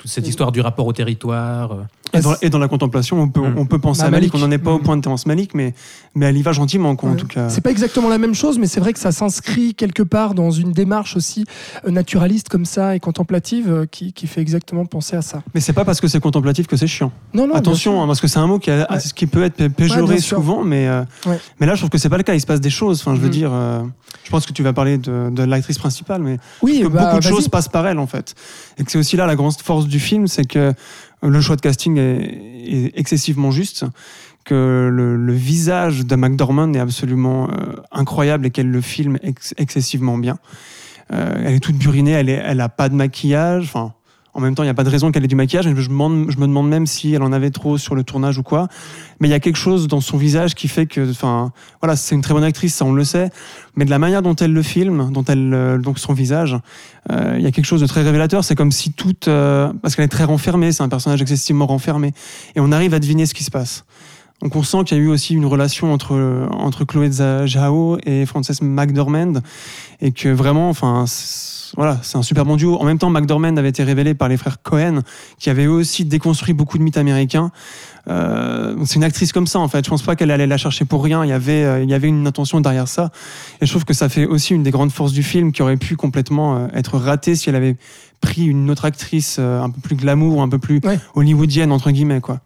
Toute 0.00 0.10
cette 0.10 0.26
histoire 0.26 0.50
du 0.50 0.62
rapport 0.62 0.86
au 0.86 0.92
territoire. 0.94 1.72
euh. 1.72 1.76
Et 2.12 2.20
dans, 2.20 2.34
et 2.42 2.50
dans 2.50 2.58
la 2.58 2.66
contemplation, 2.66 3.20
on 3.20 3.28
peut, 3.28 3.40
Mm. 3.40 3.54
on 3.58 3.66
peut 3.66 3.78
penser 3.78 4.00
Bah, 4.00 4.08
à 4.08 4.10
Malik. 4.10 4.32
Malik. 4.32 4.34
On 4.42 4.48
n'en 4.48 4.50
est 4.50 4.58
pas 4.58 4.72
au 4.72 4.78
Mm. 4.78 4.82
point 4.82 4.96
de 4.96 5.02
Terrence 5.02 5.26
Malik, 5.26 5.54
mais, 5.54 5.74
mais 6.16 6.26
elle 6.26 6.36
y 6.36 6.42
va 6.42 6.50
gentiment, 6.52 6.96
quoi, 6.96 7.10
en 7.10 7.12
Ouais. 7.12 7.18
tout 7.18 7.26
cas. 7.28 7.48
C'est 7.50 7.60
pas 7.60 7.70
exactement 7.70 8.08
la 8.08 8.18
même 8.18 8.34
chose, 8.34 8.58
mais 8.58 8.66
c'est 8.66 8.80
vrai 8.80 8.92
que 8.94 8.98
ça 8.98 9.12
s'inscrit 9.12 9.74
quelque 9.76 10.02
part 10.02 10.34
dans 10.34 10.50
une 10.50 10.72
démarche 10.72 11.14
aussi 11.16 11.44
euh, 11.86 11.90
naturaliste 11.90 12.48
comme 12.48 12.64
ça 12.64 12.96
et 12.96 13.00
contemplative 13.00 13.70
euh, 13.70 13.86
qui, 13.86 14.12
qui 14.12 14.26
fait 14.26 14.40
exactement 14.40 14.86
penser 14.86 15.14
à 15.16 15.22
ça. 15.22 15.42
Mais 15.54 15.60
c'est 15.60 15.72
pas 15.74 15.84
parce 15.84 16.00
que 16.00 16.08
c'est 16.08 16.18
contemplatif 16.18 16.66
que 16.66 16.76
c'est 16.76 16.88
chiant. 16.88 17.12
Non, 17.32 17.46
non. 17.46 17.54
Attention, 17.54 18.02
hein, 18.02 18.06
parce 18.08 18.20
que 18.20 18.26
c'est 18.26 18.38
un 18.40 18.46
mot 18.48 18.58
qui, 18.58 18.70
a- 18.72 18.90
Ouais. 18.90 18.98
qui 19.14 19.26
peut 19.28 19.44
être 19.44 19.60
Ouais, 19.60 19.68
péjoré 19.68 20.18
souvent, 20.18 20.64
mais, 20.64 20.88
euh, 20.88 21.02
Ouais. 21.26 21.38
mais 21.60 21.66
là, 21.66 21.74
je 21.74 21.80
trouve 21.82 21.90
que 21.90 21.98
c'est 21.98 22.08
pas 22.08 22.16
le 22.16 22.22
cas. 22.24 22.34
Il 22.34 22.40
se 22.40 22.46
passe 22.46 22.60
des 22.60 22.70
choses. 22.70 23.00
Enfin, 23.02 23.14
je 23.14 23.20
veux 23.20 23.26
Mhm. 23.26 23.32
dire, 23.32 23.50
euh, 23.52 23.82
je 24.24 24.30
pense 24.30 24.46
que 24.46 24.52
tu 24.52 24.62
vas 24.64 24.72
parler 24.72 24.98
de, 24.98 25.30
de 25.30 25.42
l'actrice 25.44 25.78
principale, 25.78 26.22
mais 26.22 26.38
Oui, 26.62 26.80
que 26.82 26.88
bah, 26.88 27.04
beaucoup 27.04 27.18
de 27.18 27.22
choses 27.22 27.48
passent 27.48 27.68
par 27.68 27.86
elle 27.86 27.98
en 28.00 28.06
fait. 28.08 28.34
Et 28.78 28.84
que 28.84 28.90
c'est 28.90 28.98
aussi 28.98 29.16
là 29.16 29.26
la 29.26 29.36
grande 29.36 29.52
force 29.60 29.86
du 29.90 30.00
film, 30.00 30.26
c'est 30.26 30.46
que 30.46 30.72
le 31.22 31.40
choix 31.40 31.56
de 31.56 31.60
casting 31.60 31.98
est, 31.98 32.92
excessivement 32.98 33.50
juste, 33.50 33.84
que 34.44 34.88
le, 34.90 35.32
visage 35.32 36.06
de 36.06 36.16
McDormand 36.16 36.72
est 36.72 36.78
absolument 36.78 37.50
euh, 37.50 37.76
incroyable 37.92 38.46
et 38.46 38.50
qu'elle 38.50 38.70
le 38.70 38.80
filme 38.80 39.18
ex- 39.22 39.54
excessivement 39.58 40.18
bien. 40.18 40.38
Euh, 41.12 41.42
elle 41.44 41.54
est 41.54 41.60
toute 41.60 41.76
burinée, 41.76 42.12
elle, 42.12 42.28
est, 42.28 42.40
elle 42.42 42.60
a 42.60 42.68
pas 42.68 42.88
de 42.88 42.94
maquillage, 42.94 43.64
enfin 43.64 43.94
En 44.32 44.40
même 44.40 44.54
temps, 44.54 44.62
il 44.62 44.66
n'y 44.66 44.70
a 44.70 44.74
pas 44.74 44.84
de 44.84 44.88
raison 44.88 45.10
qu'elle 45.10 45.24
ait 45.24 45.28
du 45.28 45.34
maquillage. 45.34 45.64
Je 45.64 45.70
me, 45.70 45.88
demande, 45.88 46.30
je 46.30 46.36
me 46.38 46.46
demande 46.46 46.68
même 46.68 46.86
si 46.86 47.14
elle 47.14 47.22
en 47.22 47.32
avait 47.32 47.50
trop 47.50 47.78
sur 47.78 47.94
le 47.94 48.04
tournage 48.04 48.38
ou 48.38 48.42
quoi. 48.42 48.68
Mais 49.18 49.28
il 49.28 49.30
y 49.30 49.34
a 49.34 49.40
quelque 49.40 49.56
chose 49.56 49.88
dans 49.88 50.00
son 50.00 50.16
visage 50.16 50.54
qui 50.54 50.68
fait 50.68 50.86
que, 50.86 51.10
enfin, 51.10 51.52
voilà, 51.80 51.96
c'est 51.96 52.14
une 52.14 52.20
très 52.20 52.32
bonne 52.32 52.44
actrice, 52.44 52.74
ça 52.74 52.84
on 52.84 52.92
le 52.92 53.04
sait. 53.04 53.30
Mais 53.74 53.84
de 53.84 53.90
la 53.90 53.98
manière 53.98 54.22
dont 54.22 54.36
elle 54.36 54.52
le 54.52 54.62
filme, 54.62 55.10
dont 55.12 55.24
elle, 55.24 55.52
euh, 55.52 55.78
donc 55.78 55.98
son 55.98 56.12
visage, 56.12 56.56
euh, 57.10 57.34
il 57.38 57.42
y 57.42 57.46
a 57.46 57.50
quelque 57.50 57.64
chose 57.64 57.80
de 57.80 57.86
très 57.86 58.02
révélateur. 58.02 58.44
C'est 58.44 58.54
comme 58.54 58.72
si 58.72 58.92
toute, 58.92 59.26
euh, 59.28 59.72
parce 59.82 59.96
qu'elle 59.96 60.04
est 60.04 60.08
très 60.08 60.24
renfermée, 60.24 60.72
c'est 60.72 60.82
un 60.82 60.88
personnage 60.88 61.20
excessivement 61.20 61.66
renfermé, 61.66 62.12
et 62.54 62.60
on 62.60 62.70
arrive 62.72 62.94
à 62.94 63.00
deviner 63.00 63.26
ce 63.26 63.34
qui 63.34 63.44
se 63.44 63.50
passe. 63.50 63.84
On 64.42 64.62
sent 64.62 64.84
qu'il 64.84 64.96
y 64.96 65.00
a 65.00 65.02
eu 65.02 65.08
aussi 65.08 65.34
une 65.34 65.46
relation 65.46 65.92
entre 65.92 66.48
entre 66.50 66.84
Chloé 66.84 67.10
Zhao 67.10 67.98
et 68.04 68.24
Frances 68.26 68.62
McDormand, 68.62 69.42
et 70.00 70.12
que 70.12 70.28
vraiment, 70.28 70.70
enfin 70.70 71.04
voilà, 71.76 71.98
c'est 72.02 72.16
un 72.16 72.22
super 72.22 72.44
bon 72.44 72.56
duo. 72.56 72.76
En 72.80 72.84
même 72.84 72.98
temps, 72.98 73.10
McDormand 73.10 73.56
avait 73.56 73.68
été 73.68 73.84
révélé 73.84 74.14
par 74.14 74.28
les 74.28 74.36
frères 74.36 74.62
Cohen, 74.62 75.02
qui 75.38 75.50
avaient 75.50 75.66
aussi 75.66 76.04
déconstruit 76.04 76.54
beaucoup 76.54 76.78
de 76.78 76.82
mythes 76.82 76.96
américains. 76.96 77.52
Euh, 78.08 78.76
c'est 78.84 78.96
une 78.96 79.04
actrice 79.04 79.32
comme 79.32 79.46
ça, 79.46 79.58
en 79.58 79.68
fait. 79.68 79.84
Je 79.84 79.90
pense 79.90 80.02
pas 80.02 80.16
qu'elle 80.16 80.30
allait 80.30 80.46
la 80.46 80.56
chercher 80.56 80.84
pour 80.84 81.02
rien. 81.02 81.24
Il 81.24 81.28
y 81.28 81.32
avait, 81.32 81.64
euh, 81.64 81.82
il 81.82 81.90
y 81.90 81.94
avait 81.94 82.08
une 82.08 82.26
intention 82.26 82.60
derrière 82.60 82.88
ça. 82.88 83.10
Et 83.60 83.66
je 83.66 83.70
trouve 83.70 83.84
que 83.84 83.94
ça 83.94 84.08
fait 84.08 84.26
aussi 84.26 84.54
une 84.54 84.62
des 84.62 84.70
grandes 84.70 84.92
forces 84.92 85.12
du 85.12 85.22
film 85.22 85.52
qui 85.52 85.62
aurait 85.62 85.76
pu 85.76 85.96
complètement 85.96 86.56
euh, 86.56 86.66
être 86.74 86.98
ratée 86.98 87.34
si 87.34 87.48
elle 87.48 87.56
avait 87.56 87.76
pris 88.20 88.44
une 88.44 88.70
autre 88.70 88.84
actrice 88.84 89.38
un 89.38 89.70
peu 89.70 89.80
plus 89.80 89.96
glamour, 89.96 90.42
un 90.42 90.48
peu 90.50 90.58
plus 90.58 90.82
hollywoodienne 91.14 91.72
entre 91.72 91.90
guillemets 91.90 92.20
quoi. 92.20 92.40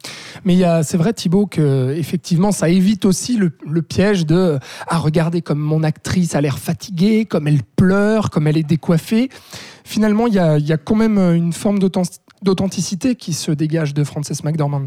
Mais 0.45 0.63
c'est 0.85 0.97
vrai 0.97 1.13
Thibaut 1.13 1.47
que 1.47 1.93
effectivement 1.99 2.53
ça 2.53 2.69
évite 2.69 3.05
aussi 3.05 3.37
le, 3.37 3.83
piège 3.83 4.25
de 4.25 4.61
à 4.87 4.99
regarder 4.99 5.43
comme 5.43 5.59
mon 5.59 5.83
actrice 5.83 6.37
a 6.37 6.41
l'air 6.41 6.61
fatiguée, 6.61 7.25
comme 7.25 7.49
elle 7.49 7.65
pleure, 7.75 8.31
comme 8.31 8.47
elle 8.47 8.57
est 8.57 8.63
décoiffée. 8.63 9.31
Finalement 9.83 10.29
il 10.29 10.35
y 10.35 10.39
a, 10.39 10.59
y 10.59 10.73
a 10.73 10.77
quand 10.77 10.95
même 10.95 11.19
une 11.19 11.53
forme 11.53 11.81
d'authenticité 11.81 13.17
qui 13.17 13.33
se 13.33 13.51
dégage 13.51 13.95
de 13.95 14.05
Frances 14.05 14.45
McDormand. 14.45 14.85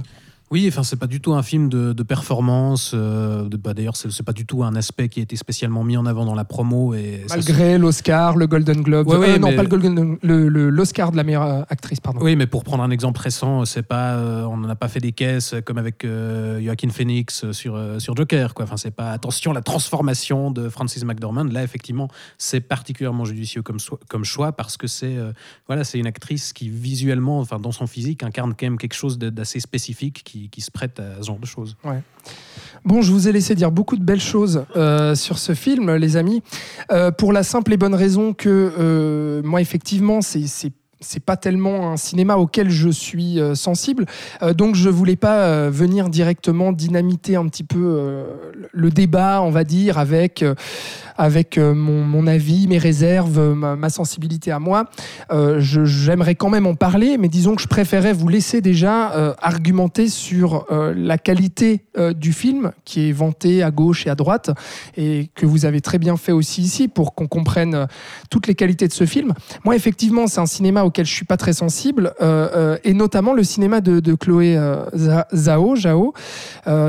Oui, 0.49 0.65
enfin 0.69 0.83
c'est 0.83 0.95
pas 0.95 1.07
du 1.07 1.19
tout 1.19 1.33
un 1.33 1.43
film 1.43 1.67
de, 1.67 2.03
performance. 2.03 2.91
Euh, 2.93 3.49
bah, 3.49 3.73
D'ailleurs, 3.73 3.97
c'est 3.97 4.23
pas 4.23 4.31
du 4.31 4.45
tout 4.45 4.63
un 4.63 4.75
aspect 4.75 5.09
qui 5.09 5.19
a 5.19 5.23
été 5.23 5.35
spécialement 5.35 5.83
mis 5.83 5.97
en 5.97 6.05
avant 6.05 6.25
dans 6.25 6.35
la 6.35 6.45
promo. 6.45 6.93
Et 6.93 7.25
Malgré 7.29 7.77
l'Oscar, 7.77 8.37
le 8.37 8.47
Golden 8.47 8.81
Globe. 8.81 9.09
Euh, 9.11 9.37
non, 9.39 9.53
pas 9.55 9.63
le 9.63 9.67
Golden, 9.67 10.17
l'Oscar 10.23 11.11
de 11.11 11.17
la 11.17 11.23
meilleure 11.23 11.43
euh, 11.43 11.61
actrice, 11.67 11.99
pardon. 11.99 12.21
Oui, 12.21 12.37
mais 12.37 12.47
pour 12.47 12.63
prendre 12.63 12.83
un 12.83 12.91
exemple 12.91 13.19
récent, 13.19 13.65
c'est 13.65 13.83
pas, 13.83 14.17
on 14.47 14.57
n'a 14.57 14.75
pas 14.75 14.87
fait 14.87 15.01
des 15.01 15.11
caisses 15.11 15.55
comme 15.65 15.77
avec 15.77 16.05
Joaquin 16.05 16.89
Phoenix 16.89 17.51
sur 17.51 17.77
sur 17.99 18.15
Joker, 18.15 18.53
quoi. 18.53 18.63
Enfin, 18.63 18.77
c'est 18.77 18.91
pas 18.91 19.11
attention 19.11 19.51
la 19.51 19.61
transformation 19.61 20.51
de 20.51 20.69
Francis 20.69 21.03
McDormand. 21.03 21.45
Là, 21.45 21.63
effectivement, 21.63 22.07
c'est 22.37 22.61
particulièrement 22.61 23.25
judicieux 23.25 23.61
comme 23.61 23.79
comme 24.07 24.23
choix 24.23 24.53
parce 24.53 24.77
que 24.77 24.87
c'est 24.87 25.17
voilà, 25.67 25.83
c'est 25.83 25.99
une 25.99 26.07
actrice 26.07 26.53
qui 26.53 26.69
visuellement, 26.69 27.39
enfin 27.39 27.59
dans 27.59 27.73
son 27.73 27.87
physique, 27.87 28.23
incarne 28.23 28.53
quand 28.57 28.65
même 28.65 28.77
quelque 28.77 28.95
chose 28.95 29.17
d'assez 29.17 29.59
spécifique 29.59 30.23
qui 30.23 30.36
qui, 30.51 30.61
se 30.61 30.71
prête 30.71 30.99
à 30.99 31.21
ce 31.21 31.27
genre 31.27 31.39
de 31.39 31.45
choses. 31.45 31.75
Bon, 32.85 33.01
je 33.01 33.11
vous 33.11 33.27
ai 33.27 33.31
laissé 33.31 33.55
dire 33.55 33.71
beaucoup 33.71 33.97
de 33.97 34.03
belles 34.03 34.21
choses 34.21 34.65
euh, 34.75 35.15
sur 35.15 35.37
ce 35.37 35.53
film, 35.53 35.95
les 35.95 36.15
amis, 36.15 36.41
euh, 36.91 37.11
pour 37.11 37.33
la 37.33 37.43
simple 37.43 37.73
et 37.73 37.77
bonne 37.77 37.95
raison 37.95 38.33
que 38.33 38.71
euh, 38.79 39.41
moi, 39.43 39.61
effectivement, 39.61 40.21
c'est 40.21 40.45
c'est 40.99 41.23
pas 41.23 41.37
tellement 41.37 41.91
un 41.91 41.97
cinéma 41.97 42.37
auquel 42.37 42.71
je 42.71 42.89
suis 42.89 43.37
sensible, 43.53 44.07
donc 44.55 44.73
je 44.73 44.89
voulais 44.89 45.15
pas 45.15 45.69
venir 45.69 46.09
directement 46.09 46.71
dynamiter 46.71 47.35
un 47.35 47.45
petit 47.45 47.63
peu 47.63 48.25
le 48.71 48.89
débat, 48.89 49.43
on 49.43 49.51
va 49.51 49.63
dire, 49.63 49.99
avec 49.99 50.43
avec 51.17 51.57
euh, 51.57 51.73
mon, 51.73 52.27
avis, 52.27 52.67
mes 52.67 52.77
réserves, 52.77 53.53
ma, 53.53 53.89
sensibilité 53.89 54.51
à 54.51 54.59
moi. 54.59 54.85
Euh, 55.31 55.59
j'aimerais 55.59 56.35
quand 56.35 56.49
même 56.49 56.67
en 56.67 56.75
parler, 56.75 57.17
mais 57.17 57.29
disons 57.29 57.55
que 57.55 57.61
je 57.61 57.67
préférais 57.67 58.13
vous 58.13 58.27
laisser 58.27 58.61
déjà 58.61 59.11
euh, 59.13 59.33
argumenter 59.41 60.09
sur 60.09 60.65
la 60.69 61.17
qualité 61.17 61.85
du 62.15 62.33
film, 62.33 62.71
qui 62.85 63.09
est 63.09 63.11
vanté 63.11 63.63
à 63.63 63.71
gauche 63.71 64.05
et 64.05 64.09
à 64.09 64.15
droite, 64.15 64.51
et 64.95 65.29
que 65.35 65.45
vous 65.45 65.65
avez 65.65 65.81
très 65.81 65.97
bien 65.97 66.17
fait 66.17 66.31
aussi 66.31 66.61
ici 66.61 66.87
pour 66.87 67.15
qu'on 67.15 67.27
comprenne 67.27 67.87
toutes 68.29 68.47
les 68.47 68.55
qualités 68.55 68.87
de 68.87 68.93
ce 68.93 69.05
film. 69.05 69.33
Moi, 69.63 69.75
effectivement, 69.75 70.27
c'est 70.27 70.39
un 70.39 70.45
cinéma 70.45 70.83
auquel 70.83 71.05
je 71.05 71.13
suis 71.13 71.25
pas 71.25 71.37
très 71.37 71.53
sensible, 71.53 72.13
et 72.83 72.93
notamment 72.93 73.33
le 73.33 73.43
cinéma 73.43 73.81
de, 73.81 74.15
Chloé 74.15 74.59
Zhao. 75.33 75.75
Zhao. 75.75 76.13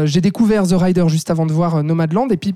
J'ai 0.04 0.20
découvert 0.20 0.66
The 0.66 0.75
Rider 0.75 1.04
juste 1.08 1.30
avant 1.30 1.47
de 1.47 1.52
voir 1.52 1.82
Nomadland, 1.82 2.30
et 2.30 2.37
puis 2.37 2.54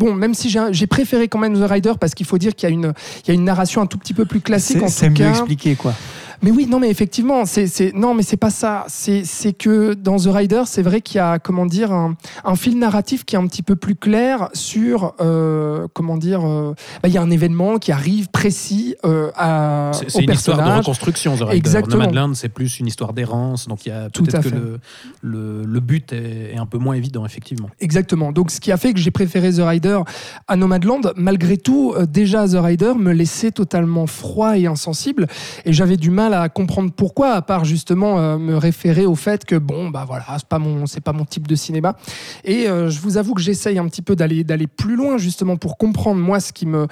bon, 0.00 0.14
même 0.14 0.34
si 0.34 0.48
j'ai 0.48 0.86
préféré 0.86 1.28
quand 1.28 1.38
même 1.38 1.54
The 1.54 1.70
Rider 1.70 1.92
parce 2.00 2.14
qu'il 2.14 2.26
faut 2.26 2.38
dire 2.38 2.54
qu'il 2.54 2.68
y, 2.70 2.72
y, 2.72 3.30
a 3.30 3.34
une 3.34 3.44
narration 3.44 3.82
un 3.82 3.86
tout 3.86 3.98
petit 3.98 4.14
peu 4.14 4.24
plus 4.24 4.40
classique 4.40 4.78
en 4.78 4.80
tout 4.80 4.86
cas. 4.86 4.90
C'est 4.90 5.10
mieux 5.10 5.28
expliqué, 5.28 5.76
quoi. 5.76 5.94
Mais 6.42 6.50
oui, 6.50 6.66
non, 6.66 6.80
mais 6.80 6.88
effectivement, 6.88 7.44
c'est 7.44 7.92
non, 7.94 8.14
mais 8.14 8.22
c'est 8.22 8.36
pas 8.36 8.50
ça. 8.50 8.86
C'est 8.88 9.52
que 9.52 9.94
dans 9.94 10.16
The 10.16 10.28
Rider, 10.28 10.62
c'est 10.66 10.82
vrai 10.82 11.00
qu'il 11.00 11.16
y 11.16 11.20
a 11.20 11.38
comment 11.38 11.66
dire 11.66 11.92
un, 11.92 12.16
un, 12.44 12.54
fil 12.56 12.78
narratif 12.78 13.24
qui 13.24 13.36
est 13.36 13.38
un 13.38 13.46
petit 13.46 13.62
peu 13.62 13.76
plus 13.76 13.94
clair 13.94 14.48
sur 14.54 15.14
euh, 15.20 15.86
comment 15.92 16.16
dire. 16.16 16.46
Euh, 16.46 16.74
bah, 17.02 17.08
il 17.08 17.14
y 17.14 17.18
a 17.18 17.22
un 17.22 17.30
événement 17.30 17.78
qui 17.78 17.92
arrive 17.92 18.28
précis 18.28 18.94
euh, 19.04 19.30
à 19.36 19.90
C'est 20.08 20.22
une 20.22 20.30
histoire 20.30 20.58
de 20.58 20.78
reconstruction. 20.78 21.36
The 21.36 21.40
Rider. 21.40 21.56
Exactement. 21.56 22.04
Nomadland, 22.04 22.34
c'est 22.34 22.48
plus 22.48 22.80
une 22.80 22.86
histoire 22.86 23.12
d'errance, 23.12 23.68
donc 23.68 23.84
il 23.84 23.90
y 23.90 23.92
a 23.92 24.08
peut-être 24.08 24.42
que 24.42 24.48
le, 24.48 24.80
le, 25.20 25.64
le, 25.64 25.80
but 25.80 26.12
est, 26.12 26.54
est, 26.54 26.58
un 26.58 26.66
peu 26.66 26.78
moins 26.78 26.94
évident, 26.94 27.26
effectivement. 27.26 27.68
Exactement. 27.80 28.32
Donc 28.32 28.50
ce 28.50 28.60
qui 28.60 28.72
a 28.72 28.76
fait 28.76 28.94
que 28.94 28.98
j'ai 28.98 29.10
préféré 29.10 29.52
The 29.52 29.60
Rider 29.60 30.00
à 30.48 30.56
Nomadland, 30.56 31.12
malgré 31.16 31.56
tout, 31.56 31.94
déjà 32.08 32.48
The 32.48 32.56
Rider 32.56 32.94
me 32.98 33.12
laissait 33.12 33.50
totalement 33.50 34.06
froid 34.06 34.56
et 34.56 34.66
insensible, 34.66 35.26
et 35.64 35.72
j'avais 35.72 35.96
du 35.96 36.10
mal 36.10 36.29
à 36.34 36.48
comprendre 36.48 36.90
pourquoi, 36.92 37.32
à 37.32 37.42
part 37.42 37.64
justement 37.64 38.18
euh, 38.18 38.38
me 38.38 38.56
référer 38.56 39.06
au 39.06 39.14
fait 39.14 39.44
que 39.44 39.56
bon, 39.56 39.90
bah 39.90 40.04
voilà, 40.06 40.24
c'est 40.38 40.46
pas 40.46 40.58
mon, 40.58 40.86
c'est 40.86 41.00
pas 41.00 41.12
mon 41.12 41.24
type 41.24 41.46
de 41.46 41.54
cinéma. 41.54 41.96
Et 42.44 42.68
euh, 42.68 42.90
je 42.90 43.00
vous 43.00 43.16
avoue 43.16 43.34
que 43.34 43.40
j'essaye 43.40 43.78
un 43.78 43.86
petit 43.88 44.02
peu 44.02 44.16
d'aller, 44.16 44.44
d'aller 44.44 44.66
plus 44.66 44.96
loin 44.96 45.18
justement 45.18 45.56
pour 45.56 45.76
comprendre 45.76 46.20
moi 46.20 46.40
ce 46.40 46.52
qui 46.52 46.66
me, 46.66 46.86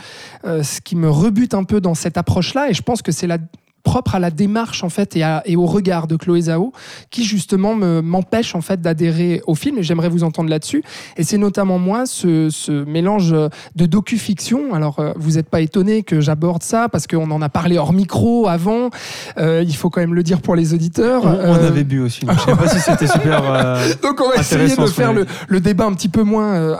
euh, 0.44 0.62
ce 0.62 0.80
qui 0.80 0.96
me 0.96 1.10
rebute 1.10 1.54
un 1.54 1.64
peu 1.64 1.80
dans 1.80 1.94
cette 1.94 2.16
approche-là. 2.16 2.70
Et 2.70 2.74
je 2.74 2.82
pense 2.82 3.02
que 3.02 3.12
c'est 3.12 3.26
la 3.26 3.38
propre 3.82 4.14
à 4.14 4.18
la 4.18 4.30
démarche 4.30 4.84
en 4.84 4.88
fait 4.88 5.16
et, 5.16 5.24
et 5.44 5.56
au 5.56 5.66
regard 5.66 6.06
de 6.06 6.16
Chloé 6.16 6.42
Zhao 6.42 6.72
qui 7.10 7.24
justement 7.24 7.74
m'empêche 7.74 8.54
en 8.54 8.60
fait 8.60 8.80
d'adhérer 8.80 9.42
au 9.46 9.54
film 9.54 9.78
et 9.78 9.82
j'aimerais 9.82 10.08
vous 10.08 10.24
entendre 10.24 10.50
là-dessus. 10.50 10.82
Et 11.16 11.24
c'est 11.24 11.38
notamment 11.38 11.78
moi 11.78 12.06
ce, 12.06 12.50
ce, 12.50 12.84
mélange 12.84 13.34
de 13.76 13.86
docu-fiction. 13.86 14.74
Alors 14.74 14.98
euh, 14.98 15.12
vous 15.16 15.32
n'êtes 15.32 15.48
pas 15.48 15.60
étonné 15.60 16.02
que 16.02 16.20
j'aborde 16.20 16.62
ça 16.62 16.88
parce 16.88 17.06
qu'on 17.06 17.30
en 17.30 17.42
a 17.42 17.48
parlé 17.48 17.78
hors 17.78 17.92
micro 17.92 18.48
avant. 18.48 18.90
Euh, 19.38 19.64
il 19.66 19.76
faut 19.76 19.90
quand 19.90 20.00
même 20.00 20.14
le 20.14 20.22
dire 20.22 20.40
pour 20.40 20.56
les 20.56 20.74
auditeurs. 20.74 21.24
On, 21.24 21.28
euh, 21.28 21.68
avait 21.68 21.84
bu 21.84 22.00
aussi 22.00 22.20
je 22.28 22.40
sais 22.40 22.56
pas 22.56 22.68
si 22.68 22.80
c'était 22.80 23.06
super 23.06 23.42
donc 24.02 24.20
on 24.20 24.30
va 24.30 24.36
essayer 24.40 24.76
de 24.76 24.86
faire 24.86 25.12
le, 25.12 25.26
le, 25.48 25.60
débat 25.60 25.84
un 25.84 25.92
petit 25.92 26.08
peu 26.08 26.22
moins 26.22 26.76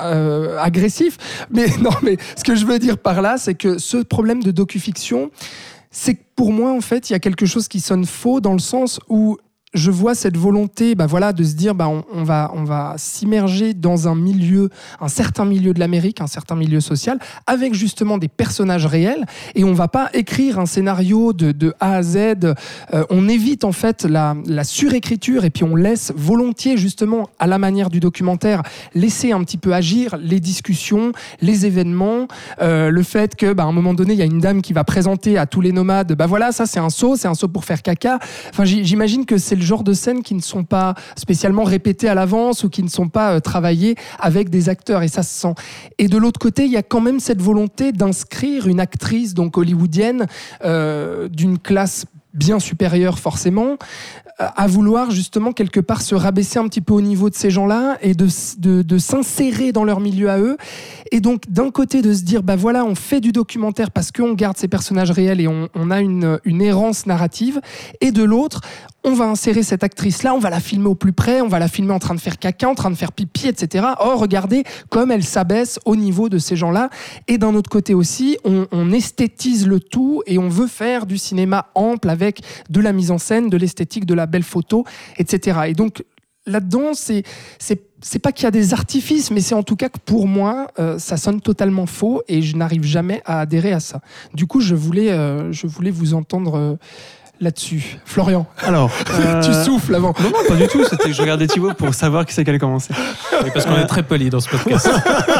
agressif. 0.58 1.16
Mais 1.50 1.66
non 1.80 1.90
mais 2.02 2.16
ce 2.36 2.44
que 2.44 2.54
je 2.54 2.66
veux 2.66 2.78
dire 2.78 2.98
par 2.98 3.22
là 3.22 3.36
c'est 3.38 3.54
que 3.54 3.78
ce 3.78 3.98
problème 3.98 4.42
de 4.42 4.50
docu-fiction 4.50 5.30
c'est 5.90 6.14
que 6.14 6.22
pour 6.36 6.52
moi, 6.52 6.72
en 6.72 6.80
fait, 6.80 7.10
il 7.10 7.12
y 7.12 7.16
a 7.16 7.20
quelque 7.20 7.46
chose 7.46 7.68
qui 7.68 7.80
sonne 7.80 8.04
faux 8.04 8.40
dans 8.40 8.52
le 8.52 8.58
sens 8.58 9.00
où 9.08 9.38
je 9.74 9.90
vois 9.90 10.14
cette 10.14 10.36
volonté 10.36 10.94
bah 10.94 11.06
voilà, 11.06 11.32
de 11.32 11.44
se 11.44 11.54
dire 11.54 11.74
bah 11.74 11.88
on, 11.88 12.24
va, 12.24 12.50
on 12.54 12.64
va 12.64 12.94
s'immerger 12.96 13.74
dans 13.74 14.08
un 14.08 14.14
milieu, 14.14 14.70
un 15.00 15.08
certain 15.08 15.44
milieu 15.44 15.74
de 15.74 15.80
l'Amérique, 15.80 16.20
un 16.20 16.26
certain 16.26 16.56
milieu 16.56 16.80
social, 16.80 17.18
avec 17.46 17.74
justement 17.74 18.18
des 18.18 18.28
personnages 18.28 18.86
réels, 18.86 19.26
et 19.54 19.64
on 19.64 19.74
va 19.74 19.88
pas 19.88 20.10
écrire 20.14 20.58
un 20.58 20.66
scénario 20.66 21.32
de, 21.32 21.74
A 21.80 21.96
à 21.96 22.02
Z. 22.02 22.16
Euh, 22.16 23.04
on 23.10 23.28
évite 23.28 23.64
en 23.64 23.72
fait 23.72 24.04
la, 24.04 24.34
surécriture 24.64 25.44
et 25.44 25.50
puis 25.50 25.64
on 25.64 25.76
laisse 25.76 26.12
volontiers 26.16 26.76
justement 26.76 27.28
à 27.38 27.46
la 27.46 27.58
manière 27.58 27.90
du 27.90 28.00
documentaire 28.00 28.62
laisser 28.94 29.32
un 29.32 29.42
petit 29.44 29.56
peu 29.56 29.72
agir 29.72 30.16
les 30.20 30.40
discussions, 30.40 31.12
les 31.40 31.64
événements, 31.64 32.26
euh, 32.60 32.90
le 32.90 33.02
fait 33.02 33.36
que 33.36 33.52
bah, 33.52 33.64
un 33.64 33.72
moment 33.72 33.94
donné 33.94 34.14
il 34.14 34.18
y 34.18 34.22
a 34.22 34.26
une 34.26 34.40
dame 34.40 34.62
qui 34.62 34.72
va 34.72 34.84
présenter 34.84 35.38
à 35.38 35.46
tous 35.46 35.60
les 35.60 35.72
nomades 35.72 36.14
bah 36.14 36.26
voilà 36.26 36.52
ça 36.52 36.66
c'est 36.66 36.80
un 36.80 36.90
saut, 36.90 37.16
c'est 37.16 37.28
un 37.28 37.34
saut 37.34 37.48
pour 37.48 37.64
faire 37.64 37.82
caca. 37.82 38.18
Enfin 38.50 38.64
j'imagine 38.64 39.26
que 39.26 39.38
c'est 39.38 39.57
le 39.58 39.64
genre 39.64 39.84
de 39.84 39.92
scènes 39.92 40.22
qui 40.22 40.34
ne 40.34 40.40
sont 40.40 40.64
pas 40.64 40.94
spécialement 41.16 41.64
répétées 41.64 42.08
à 42.08 42.14
l'avance 42.14 42.64
ou 42.64 42.70
qui 42.70 42.82
ne 42.82 42.88
sont 42.88 43.08
pas 43.08 43.34
euh, 43.34 43.40
travaillées 43.40 43.96
avec 44.18 44.50
des 44.50 44.68
acteurs 44.68 45.02
et 45.02 45.08
ça 45.08 45.22
se 45.22 45.38
sent. 45.38 45.54
Et 45.98 46.08
de 46.08 46.16
l'autre 46.16 46.40
côté, 46.40 46.64
il 46.64 46.72
y 46.72 46.76
a 46.76 46.82
quand 46.82 47.00
même 47.00 47.20
cette 47.20 47.42
volonté 47.42 47.92
d'inscrire 47.92 48.66
une 48.68 48.80
actrice 48.80 49.34
donc 49.34 49.58
hollywoodienne 49.58 50.26
euh, 50.64 51.28
d'une 51.28 51.58
classe 51.58 52.06
bien 52.34 52.60
supérieure 52.60 53.18
forcément, 53.18 53.76
à 54.38 54.66
vouloir 54.68 55.10
justement 55.10 55.52
quelque 55.52 55.80
part 55.80 56.00
se 56.00 56.14
rabaisser 56.14 56.58
un 56.58 56.68
petit 56.68 56.80
peu 56.80 56.94
au 56.94 57.00
niveau 57.00 57.28
de 57.28 57.34
ces 57.34 57.50
gens-là 57.50 57.98
et 58.02 58.14
de, 58.14 58.28
de 58.82 58.98
s'insérer 58.98 59.72
dans 59.72 59.84
leur 59.84 59.98
milieu 59.98 60.30
à 60.30 60.38
eux. 60.38 60.56
Et 61.12 61.20
donc, 61.20 61.42
d'un 61.48 61.70
côté, 61.70 62.02
de 62.02 62.12
se 62.12 62.22
dire, 62.22 62.42
bah 62.42 62.56
voilà, 62.56 62.84
on 62.84 62.94
fait 62.94 63.20
du 63.20 63.32
documentaire 63.32 63.90
parce 63.90 64.12
qu'on 64.12 64.34
garde 64.34 64.56
ces 64.56 64.68
personnages 64.68 65.10
réels 65.10 65.40
et 65.40 65.48
on, 65.48 65.68
on 65.74 65.90
a 65.90 66.00
une, 66.00 66.38
une 66.44 66.62
errance 66.62 67.06
narrative. 67.06 67.60
Et 68.00 68.12
de 68.12 68.22
l'autre, 68.22 68.60
on 69.04 69.12
va 69.12 69.26
insérer 69.26 69.62
cette 69.62 69.84
actrice-là, 69.84 70.34
on 70.34 70.38
va 70.38 70.50
la 70.50 70.60
filmer 70.60 70.88
au 70.88 70.94
plus 70.94 71.12
près, 71.12 71.40
on 71.40 71.48
va 71.48 71.58
la 71.58 71.68
filmer 71.68 71.92
en 71.92 71.98
train 71.98 72.14
de 72.14 72.20
faire 72.20 72.38
caca, 72.38 72.68
en 72.68 72.74
train 72.74 72.90
de 72.90 72.96
faire 72.96 73.12
pipi, 73.12 73.48
etc. 73.48 73.86
Oh, 74.04 74.16
regardez 74.16 74.64
comme 74.90 75.10
elle 75.10 75.24
s'abaisse 75.24 75.78
au 75.84 75.96
niveau 75.96 76.28
de 76.28 76.38
ces 76.38 76.56
gens-là. 76.56 76.90
Et 77.26 77.38
d'un 77.38 77.54
autre 77.54 77.70
côté 77.70 77.94
aussi, 77.94 78.36
on, 78.44 78.66
on 78.72 78.92
esthétise 78.92 79.66
le 79.66 79.80
tout 79.80 80.22
et 80.26 80.38
on 80.38 80.48
veut 80.48 80.66
faire 80.66 81.06
du 81.06 81.16
cinéma 81.16 81.68
ample 81.74 82.10
avec 82.10 82.42
de 82.70 82.80
la 82.80 82.92
mise 82.92 83.10
en 83.10 83.18
scène, 83.18 83.48
de 83.48 83.56
l'esthétique, 83.56 84.04
de 84.04 84.14
la 84.14 84.26
belle 84.26 84.42
photo, 84.42 84.84
etc. 85.16 85.60
Et 85.68 85.74
donc, 85.74 86.02
là-dedans, 86.48 86.94
c'est 86.94 87.22
c'est 87.58 87.80
c'est 88.00 88.18
pas 88.18 88.32
qu'il 88.32 88.44
y 88.44 88.46
a 88.46 88.50
des 88.50 88.74
artifices, 88.74 89.30
mais 89.30 89.40
c'est 89.40 89.54
en 89.54 89.62
tout 89.62 89.76
cas 89.76 89.88
que 89.88 89.98
pour 89.98 90.26
moi, 90.26 90.68
euh, 90.78 90.98
ça 90.98 91.16
sonne 91.16 91.40
totalement 91.40 91.86
faux 91.86 92.22
et 92.28 92.42
je 92.42 92.56
n'arrive 92.56 92.84
jamais 92.84 93.22
à 93.24 93.40
adhérer 93.40 93.72
à 93.72 93.80
ça. 93.80 94.00
Du 94.34 94.46
coup, 94.46 94.60
je 94.60 94.74
voulais, 94.74 95.10
euh, 95.10 95.52
je 95.52 95.66
voulais 95.66 95.90
vous 95.90 96.14
entendre 96.14 96.56
euh, 96.56 96.74
là-dessus. 97.40 97.98
Florian, 98.04 98.46
Alors, 98.58 98.92
tu 99.42 99.52
souffles 99.52 99.94
avant. 99.94 100.14
Non, 100.20 100.30
non, 100.30 100.38
pas 100.46 100.54
du 100.54 100.68
tout. 100.68 100.84
C'était 100.84 101.08
que 101.08 101.12
je 101.12 101.20
regardais 101.20 101.48
Thibaut 101.48 101.74
pour 101.74 101.92
savoir 101.94 102.24
qui 102.24 102.34
c'est 102.34 102.44
qui 102.44 102.50
allait 102.50 102.58
commencer. 102.58 102.94
Oui, 103.42 103.50
parce 103.52 103.66
qu'on 103.66 103.76
est 103.76 103.86
très 103.86 104.02
poli 104.02 104.30
dans 104.30 104.40
ce 104.40 104.48
podcast. 104.48 104.88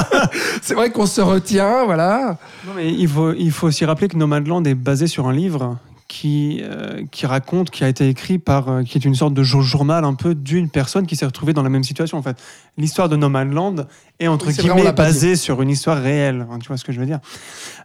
C'est 0.63 0.75
vrai 0.75 0.91
qu'on 0.91 1.07
se 1.07 1.21
retient, 1.21 1.85
voilà. 1.85 2.39
Non, 2.67 2.73
mais 2.77 2.93
il 2.93 3.09
faut, 3.09 3.33
il 3.33 3.51
faut 3.51 3.69
aussi 3.69 3.85
rappeler 3.85 4.09
que 4.09 4.17
Nomadland 4.17 4.65
est 4.67 4.75
basé 4.75 5.07
sur 5.07 5.29
un 5.29 5.33
livre 5.33 5.77
qui, 6.09 6.61
euh, 6.63 7.05
qui 7.11 7.27
raconte, 7.27 7.69
qui 7.69 7.85
a 7.85 7.89
été 7.89 8.09
écrit 8.09 8.39
par, 8.39 8.69
euh, 8.71 8.83
qui 8.83 8.97
est 8.97 9.05
une 9.05 9.15
sorte 9.15 9.35
de 9.35 9.43
jour- 9.43 9.61
journal 9.61 10.05
un 10.05 10.15
peu 10.15 10.35
d'une 10.35 10.71
personne 10.71 11.07
qui 11.07 11.17
s'est 11.17 11.27
retrouvée 11.27 11.53
dans 11.53 11.63
la 11.63 11.69
même 11.69 11.85
situation. 11.85 12.17
En 12.17 12.23
fait, 12.23 12.39
l'histoire 12.79 13.11
de 13.11 13.17
Nomadland 13.17 13.87
est 14.19 14.27
entre 14.27 14.47
Oui, 14.47 14.55
c'est 14.55 14.63
vrai, 14.63 14.71
on 14.71 14.75
guillemets 14.77 14.93
basée 14.93 15.37
sur 15.37 15.61
une 15.61 15.69
histoire 15.69 15.99
réelle. 16.03 16.47
Hein, 16.51 16.59
tu 16.61 16.69
vois 16.69 16.79
ce 16.79 16.85
que 16.85 16.93
je 16.93 17.01
veux 17.01 17.05
dire 17.07 17.21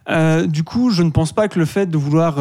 Euh, 0.08 0.46
Du 0.46 0.64
coup, 0.64 0.88
je 0.90 1.02
ne 1.02 1.10
pense 1.10 1.32
pas 1.34 1.48
que 1.48 1.58
le 1.58 1.66
fait 1.66 1.84
de 1.86 1.98
vouloir 1.98 2.36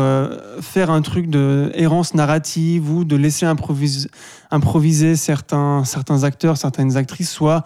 faire 0.61 0.89
un 0.89 1.01
truc 1.01 1.29
de 1.29 1.69
errance 1.75 2.13
narrative 2.13 2.89
ou 2.89 3.03
de 3.03 3.17
laisser 3.17 3.45
improviser, 3.45 4.07
improviser 4.51 5.17
certains, 5.17 5.83
certains 5.83 6.23
acteurs, 6.23 6.55
certaines 6.55 6.95
actrices 6.95 7.29
soit 7.31 7.63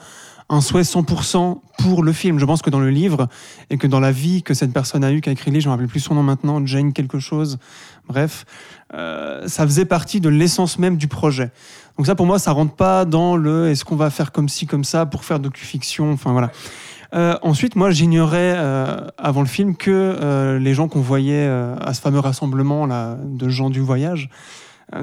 un 0.50 0.62
souhait 0.62 0.84
100% 0.84 1.60
pour 1.80 2.04
le 2.04 2.14
film. 2.14 2.40
Je 2.40 2.46
pense 2.46 2.62
que 2.62 2.70
dans 2.70 2.80
le 2.80 2.90
livre 2.90 3.28
et 3.70 3.78
que 3.78 3.88
dans 3.88 4.00
la 4.00 4.12
vie 4.12 4.44
que 4.44 4.54
cette 4.54 4.72
personne 4.72 5.04
a 5.04 5.12
eue, 5.12 5.22
qui 5.22 5.30
a 5.30 5.32
écrit 5.32 5.52
le 5.52 5.56
livre, 5.56 5.64
je 5.64 5.68
ne 5.70 5.74
me 5.74 5.78
rappelle 5.78 5.90
plus 5.90 6.00
son 6.00 6.16
nom 6.16 6.24
maintenant, 6.24 6.66
Jane 6.66 6.94
quelque 6.94 7.20
chose, 7.20 7.58
bref, 8.08 8.46
euh, 8.94 9.48
ça 9.48 9.66
faisait 9.66 9.86
partie 9.86 10.22
de 10.22 10.30
l'essence 10.30 10.80
même 10.80 10.98
du 10.98 11.08
projet. 11.08 11.52
Donc 11.98 12.06
ça, 12.06 12.16
pour 12.16 12.26
moi, 12.26 12.40
ça 12.40 12.52
rentre 12.52 12.76
pas 12.76 13.06
dans 13.06 13.36
le 13.36 13.70
est-ce 13.70 13.84
qu'on 13.84 13.96
va 13.96 14.10
faire 14.10 14.32
comme 14.32 14.50
ci, 14.50 14.68
comme 14.68 14.84
ça 14.84 15.06
pour 15.06 15.26
faire 15.26 15.40
docu-fiction, 15.40 16.12
enfin 16.14 16.32
voilà. 16.32 16.52
Euh, 17.14 17.38
ensuite, 17.42 17.76
moi, 17.76 17.92
j'ignorais 17.92 18.54
euh, 18.58 19.08
avant 19.18 19.42
le 19.42 19.48
film 19.48 19.76
que 19.76 19.92
euh, 19.92 20.60
les 20.60 20.74
gens 20.74 20.88
qu'on 20.88 21.02
voyait 21.02 21.48
euh, 21.48 21.76
à 21.80 21.94
ce 21.94 22.02
fameux 22.02 22.20
rassemblement 22.20 22.86
là, 22.86 23.18
de 23.24 23.50
gens 23.50 23.70
du 23.70 23.80
voyage, 23.80 24.30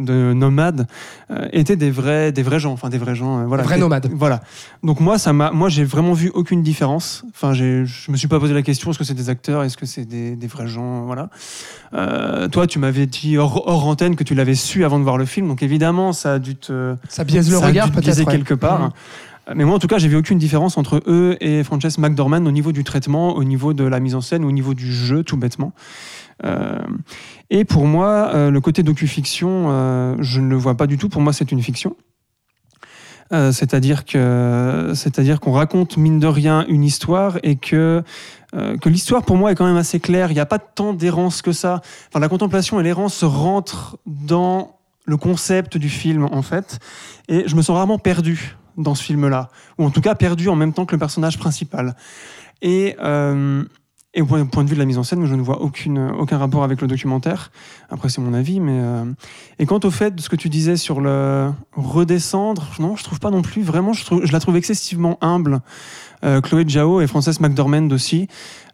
de 0.01 0.33
nomades, 0.33 0.87
euh, 1.31 1.47
étaient 1.53 1.77
des 1.77 1.91
vrais, 1.91 2.33
des 2.33 2.43
vrais 2.43 2.59
gens, 2.59 2.73
enfin 2.73 2.89
des 2.89 2.97
vrais 2.99 3.15
gens, 3.15 3.41
euh, 3.41 3.45
voilà, 3.47 3.63
Vrais 3.65 3.75
Des- 3.75 3.81
nomades. 3.83 4.09
Voilà. 4.15 4.41
Donc 4.83 5.01
moi, 5.01 5.19
ça 5.19 5.33
m'a, 5.33 5.51
moi, 5.51 5.69
j'ai 5.69 5.85
vraiment 5.85 6.15
vu 6.15 6.31
aucune 6.35 6.63
différence. 6.63 7.23
Enfin, 7.35 7.53
j'ai, 7.53 7.85
je 7.85 8.11
me 8.11 8.17
suis 8.17 8.29
pas 8.29 8.41
posé 8.41 8.55
la 8.55 8.63
question 8.63 8.91
est-ce 8.91 8.99
que 8.99 9.05
c'est 9.05 9.13
des 9.15 9.29
acteurs, 9.29 9.63
est-ce 9.63 9.77
que 9.77 9.85
c'est 9.87 10.05
des, 10.07 10.37
des 10.37 10.47
vrais 10.47 10.67
gens, 10.69 11.05
voilà. 11.05 11.29
Euh, 11.93 12.49
toi, 12.49 12.67
tu 12.67 12.79
m'avais 12.79 13.07
dit 13.07 13.37
hors, 13.39 13.69
hors 13.69 13.87
antenne 13.87 14.17
que 14.17 14.25
tu 14.25 14.35
l'avais 14.35 14.55
su 14.55 14.85
avant 14.85 14.99
de 14.99 15.05
voir 15.05 15.19
le 15.19 15.27
film, 15.27 15.49
donc 15.49 15.63
évidemment, 15.63 16.13
ça 16.13 16.35
a 16.35 16.39
dû 16.39 16.57
te, 16.57 16.97
Ça 17.09 17.25
biaise 17.25 17.51
le 17.51 17.59
ça 17.59 17.67
regard 17.67 17.91
peut-être. 17.91 18.19
ouais. 18.19 18.25
quelque 18.25 18.55
part. 18.55 18.81
Mhm. 18.81 18.91
Mais 19.53 19.65
moi, 19.65 19.75
en 19.75 19.79
tout 19.79 19.89
cas, 19.89 19.99
j'ai 19.99 20.09
vu 20.09 20.17
aucune 20.17 20.39
différence 20.39 20.79
entre 20.79 21.03
eux 21.07 21.37
et 21.41 21.63
Frances 21.65 21.99
McDormand 21.99 22.47
au 22.47 22.51
niveau 22.51 22.73
du 22.73 22.83
traitement, 22.83 23.37
au 23.37 23.45
niveau 23.45 23.75
de 23.75 23.85
la 23.85 24.01
mise 24.01 24.15
en 24.15 24.23
scène, 24.23 24.45
au 24.45 24.53
niveau 24.53 24.73
du 24.73 24.93
jeu, 24.93 25.23
tout 25.23 25.37
bêtement. 25.37 25.73
Euh, 26.45 26.79
et 27.51 27.65
pour 27.65 27.87
moi, 27.87 28.31
euh, 28.35 28.51
le 28.51 28.61
côté 28.61 28.83
docu-fiction, 28.83 29.67
euh, 29.69 30.17
je 30.21 30.41
ne 30.41 30.49
le 30.49 30.57
vois 30.57 30.77
pas 30.77 30.87
du 30.87 30.99
tout. 30.99 31.09
Pour 31.09 31.23
moi, 31.23 31.33
c'est 31.33 31.53
une 31.53 31.63
fiction. 31.63 31.97
C'est-à-dire 33.51 34.05
c'est-à-dire 34.95 35.41
qu'on 35.41 35.51
raconte 35.51 35.97
mine 35.97 36.21
de 36.21 36.27
rien 36.29 36.65
une 36.69 36.85
histoire 36.85 37.39
et 37.43 37.57
que 37.57 38.05
que 38.53 38.89
l'histoire 38.89 39.25
pour 39.25 39.37
moi 39.37 39.51
est 39.51 39.57
quand 39.57 39.67
même 39.67 39.79
assez 39.79 39.99
claire. 39.99 40.31
Il 40.31 40.35
n'y 40.35 40.41
a 40.41 40.47
pas 40.47 40.61
tant 40.61 40.93
d'errance 40.93 41.43
que 41.43 41.51
ça. 41.51 41.81
Enfin, 42.09 42.21
la 42.21 42.29
contemplation 42.29 42.79
et 42.79 42.85
l'errance 42.85 43.25
rentrent 43.25 43.99
dans 44.07 44.77
le 45.05 45.17
concept 45.17 45.79
du 45.79 45.89
film 45.89 46.29
en 46.31 46.43
fait. 46.43 46.79
Et 47.27 47.43
je 47.49 47.57
me 47.57 47.63
sens 47.63 47.77
rarement 47.77 47.99
perdu 47.99 48.57
dans 48.77 48.95
ce 48.95 49.03
film-là, 49.03 49.49
ou 49.79 49.85
en 49.85 49.91
tout 49.91 50.01
cas 50.01 50.15
perdu 50.15 50.49
en 50.49 50.57
même 50.57 50.73
temps 50.73 50.87
que 50.87 50.95
le 50.95 50.99
personnage 50.99 51.39
principal. 51.39 51.95
Et, 52.63 52.97
euh, 53.03 53.63
au 54.17 54.25
point, 54.25 54.45
de 54.63 54.69
vue 54.69 54.77
de 54.77 54.81
la 54.81 54.85
mise 54.85 54.99
en 54.99 55.03
scène, 55.03 55.27
je 55.27 55.35
ne 55.35 55.43
vois 55.43 55.61
aucun 55.61 56.39
rapport 56.39 56.63
avec 56.63 56.81
le 56.81 56.87
documentaire. 56.87 57.51
Après, 57.91 58.09
c'est 58.09 58.21
mon 58.21 58.33
avis, 58.33 58.61
mais 58.61 58.79
euh, 58.81 59.05
et 59.59 59.67
quant 59.67 59.81
au 59.83 59.91
fait 59.91 60.15
de 60.15 60.21
ce 60.21 60.29
que 60.29 60.37
tu 60.37 60.49
disais 60.49 60.77
sur 60.77 61.01
le 61.01 61.51
redescendre, 61.73 62.71
non, 62.79 62.95
je 62.95 63.03
trouve 63.03 63.19
pas 63.19 63.31
non 63.31 63.43
plus. 63.43 63.63
Vraiment, 63.63 63.93
je, 63.93 64.33
la 64.33 64.39
trouve 64.39 64.57
excessivement 64.57 65.19
humble. 65.21 65.61
Euh, 66.25 66.41
Chloé 66.41 66.65
Zhao 66.67 67.01
et 67.01 67.09
Frances 67.09 67.41
McDormand 67.41 67.91
aussi. 67.91 68.29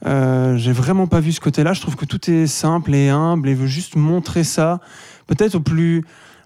J'ai 0.05 0.73
vraiment 0.73 1.07
pas 1.07 1.21
vu 1.21 1.33
ce 1.33 1.41
côté-là. 1.41 1.73
Je 1.73 1.81
trouve 1.81 1.97
que 1.97 2.05
tout 2.05 2.31
est 2.31 2.47
simple 2.47 2.95
et 2.95 3.09
humble 3.09 3.49
et 3.49 3.55
veut 3.55 3.67
juste 3.67 3.97
montrer 3.97 4.45
ça, 4.45 4.79
peut-être 5.27 5.55
au 5.55 5.61
plus 5.61 6.05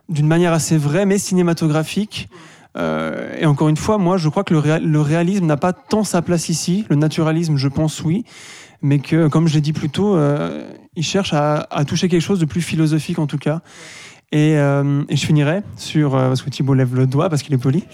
d'une 0.08 0.26
manière 0.26 0.52
assez 0.52 0.76
vraie, 0.76 1.06
mais 1.06 1.18
cinématographique. 1.18 2.28
Euh, 2.76 3.34
et 3.38 3.46
encore 3.46 3.68
une 3.68 3.76
fois, 3.76 3.98
moi, 3.98 4.16
je 4.16 4.28
crois 4.28 4.44
que 4.44 4.52
le, 4.54 4.60
réa- 4.60 4.80
le 4.82 5.00
réalisme 5.00 5.46
n'a 5.46 5.56
pas 5.56 5.72
tant 5.72 6.04
sa 6.04 6.22
place 6.22 6.48
ici. 6.48 6.84
Le 6.90 6.96
naturalisme, 6.96 7.56
je 7.56 7.68
pense, 7.68 8.02
oui. 8.02 8.24
Mais 8.82 8.98
que, 8.98 9.28
comme 9.28 9.46
je 9.48 9.54
l'ai 9.54 9.60
dit 9.60 9.72
plus 9.72 9.88
tôt, 9.90 10.16
euh, 10.16 10.68
il 10.96 11.02
cherche 11.04 11.32
à, 11.32 11.66
à 11.70 11.84
toucher 11.84 12.08
quelque 12.08 12.20
chose 12.20 12.40
de 12.40 12.44
plus 12.44 12.60
philosophique, 12.62 13.18
en 13.18 13.26
tout 13.26 13.38
cas. 13.38 13.60
Et, 14.35 14.59
euh, 14.59 15.05
et 15.09 15.14
je 15.14 15.25
finirai 15.25 15.62
sur. 15.77 16.16
euh, 16.16 16.27
parce 16.27 16.42
que 16.42 16.51
Thibault 16.51 16.75
lève 16.75 16.97
le 16.97 17.07
doigt 17.07 17.29
parce 17.29 17.44
qu'il 17.44 17.55
est 17.55 17.59
poli. 17.59 17.85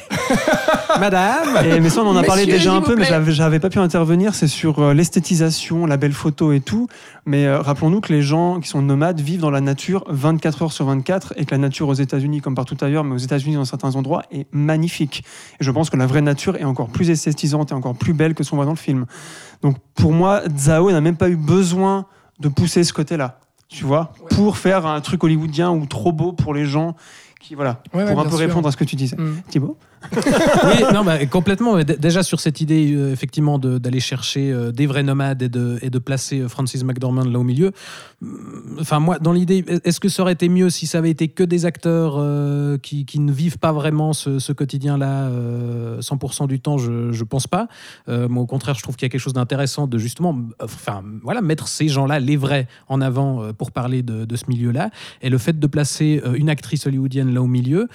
Madame 0.98 1.66
Et, 1.66 1.80
mais 1.80 1.90
ça, 1.90 2.00
on 2.02 2.08
en 2.08 2.16
a 2.16 2.22
parlé 2.22 2.46
déjà 2.46 2.72
un 2.72 2.80
peu, 2.80 2.96
mais 2.96 3.04
j'avais, 3.04 3.30
j'avais 3.30 3.60
pas 3.60 3.68
pu 3.68 3.78
intervenir. 3.78 4.34
C'est 4.34 4.46
sur 4.46 4.78
euh, 4.78 4.94
l'esthétisation, 4.94 5.84
la 5.84 5.98
belle 5.98 6.14
photo 6.14 6.52
et 6.52 6.60
tout. 6.60 6.88
Mais 7.26 7.54
rappelons-nous 7.54 8.00
que 8.00 8.10
les 8.14 8.22
gens 8.22 8.58
qui 8.58 8.70
sont 8.70 8.80
nomades 8.80 9.20
vivent 9.20 9.42
dans 9.42 9.50
la 9.50 9.60
nature 9.60 10.02
24 10.08 10.62
heures 10.62 10.72
sur 10.72 10.86
24 10.86 11.34
et 11.36 11.44
que 11.44 11.50
la 11.50 11.58
nature 11.58 11.88
aux 11.88 11.94
États-Unis, 11.94 12.40
comme 12.40 12.54
partout 12.54 12.76
ailleurs, 12.80 13.04
mais 13.04 13.14
aux 13.14 13.18
États-Unis 13.18 13.56
dans 13.56 13.66
certains 13.66 13.94
endroits, 13.94 14.22
est 14.32 14.46
magnifique. 14.50 15.22
Et 15.60 15.64
je 15.64 15.70
pense 15.70 15.90
que 15.90 15.98
la 15.98 16.06
vraie 16.06 16.22
nature 16.22 16.56
est 16.56 16.64
encore 16.64 16.88
plus 16.88 17.10
esthétisante 17.10 17.70
et 17.70 17.74
encore 17.74 17.96
plus 17.96 18.14
belle 18.14 18.32
que 18.32 18.44
ce 18.44 18.50
qu'on 18.50 18.56
voit 18.56 18.64
dans 18.64 18.70
le 18.70 18.76
film. 18.78 19.04
Donc 19.60 19.76
pour 19.94 20.12
moi, 20.12 20.40
Zhao 20.56 20.90
n'a 20.90 21.02
même 21.02 21.18
pas 21.18 21.28
eu 21.28 21.36
besoin 21.36 22.06
de 22.38 22.48
pousser 22.48 22.82
ce 22.82 22.94
côté-là. 22.94 23.40
Tu 23.70 23.84
vois, 23.84 24.12
pour 24.30 24.56
faire 24.56 24.84
un 24.86 25.00
truc 25.00 25.22
hollywoodien 25.22 25.70
ou 25.70 25.86
trop 25.86 26.10
beau 26.12 26.32
pour 26.32 26.52
les 26.54 26.66
gens 26.66 26.96
qui, 27.40 27.54
voilà, 27.54 27.80
Ouais, 27.94 28.02
ouais, 28.02 28.10
pour 28.10 28.20
un 28.20 28.24
peu 28.24 28.30
sûr. 28.30 28.38
répondre 28.40 28.68
à 28.68 28.72
ce 28.72 28.76
que 28.76 28.84
tu 28.84 28.96
disais. 28.96 29.16
Mm. 29.16 29.42
Thibaut? 29.48 29.76
Oui, 30.12 31.28
complètement. 31.28 31.78
Déjà 31.82 32.22
sur 32.22 32.40
cette 32.40 32.60
idée, 32.60 32.92
euh, 32.94 33.12
effectivement, 33.12 33.58
d'aller 33.58 34.00
chercher 34.00 34.50
euh, 34.50 34.72
des 34.72 34.86
vrais 34.86 35.02
nomades 35.02 35.42
et 35.42 35.48
de, 35.48 35.98
placer 35.98 36.40
euh, 36.40 36.48
Francis 36.48 36.82
McDormand 36.84 37.24
là 37.24 37.38
au 37.38 37.44
milieu. 37.44 37.72
Hum, 38.22 38.60
Enfin, 38.80 38.98
moi, 38.98 39.18
dans 39.18 39.32
l'idée, 39.32 39.64
est-ce 39.84 40.00
que 40.00 40.08
ça 40.08 40.22
aurait 40.22 40.32
été 40.32 40.48
mieux 40.48 40.70
si 40.70 40.86
ça 40.86 40.98
avait 40.98 41.10
été 41.10 41.28
que 41.28 41.42
des 41.42 41.66
acteurs 41.66 42.14
qui, 42.80 43.06
ne 43.18 43.32
vivent 43.32 43.58
pas 43.58 43.72
vraiment 43.72 44.12
ce, 44.12 44.52
quotidien-là 44.52 45.24
euh, 45.24 46.00
100% 46.00 46.46
du 46.48 46.60
temps? 46.60 46.78
Je 46.78 47.12
je 47.12 47.24
pense 47.24 47.46
pas. 47.46 47.68
Moi, 48.08 48.42
au 48.42 48.46
contraire, 48.46 48.74
je 48.74 48.82
trouve 48.82 48.96
qu'il 48.96 49.04
y 49.04 49.08
a 49.08 49.10
quelque 49.10 49.20
chose 49.20 49.34
d'intéressant 49.34 49.86
de 49.86 49.98
justement, 49.98 50.36
enfin, 50.62 51.02
voilà, 51.22 51.42
mettre 51.42 51.68
ces 51.68 51.88
gens-là, 51.88 52.20
les 52.20 52.36
vrais, 52.36 52.66
en 52.88 53.00
avant 53.00 53.52
pour 53.52 53.72
parler 53.72 54.02
de, 54.02 54.24
de 54.24 54.36
ce 54.36 54.44
milieu-là. 54.48 54.90
Et 55.22 55.28
le 55.28 55.38
fait 55.38 55.58
de 55.58 55.66
placer 55.66 56.22
une 56.34 56.48
actrice 56.48 56.86
hollywoodienne 56.86 57.34
là 57.34 57.42
au 57.42 57.46
milieu, 57.46 57.88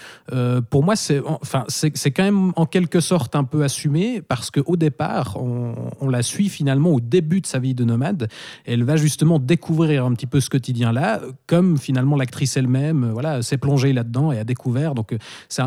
pour 0.69 0.83
moi, 0.83 0.95
c'est 0.95 1.21
enfin, 1.25 1.63
c'est 1.67 1.94
c'est 1.95 2.11
quand 2.11 2.23
même 2.23 2.51
en 2.55 2.65
quelque 2.65 2.99
sorte 2.99 3.35
un 3.35 3.43
peu 3.45 3.63
assumé 3.63 4.21
parce 4.21 4.51
qu'au 4.51 4.75
départ, 4.75 5.37
on, 5.41 5.73
on 6.01 6.09
la 6.09 6.21
suit 6.21 6.49
finalement 6.49 6.91
au 6.91 6.99
début 6.99 7.41
de 7.41 7.47
sa 7.47 7.57
vie 7.57 7.73
de 7.73 7.83
nomade. 7.83 8.27
Et 8.65 8.73
elle 8.73 8.83
va 8.83 8.97
justement 8.97 9.39
découvrir 9.39 10.05
un 10.05 10.13
petit 10.13 10.27
peu 10.27 10.39
ce 10.41 10.49
quotidien-là, 10.49 11.21
comme 11.47 11.77
finalement 11.77 12.15
l'actrice 12.17 12.57
elle-même, 12.57 13.05
euh, 13.05 13.11
voilà, 13.13 13.41
s'est 13.41 13.57
plongée 13.57 13.93
là-dedans 13.93 14.31
et 14.31 14.37
a 14.39 14.43
découvert. 14.43 14.93
Donc, 14.93 15.13
euh, 15.13 15.17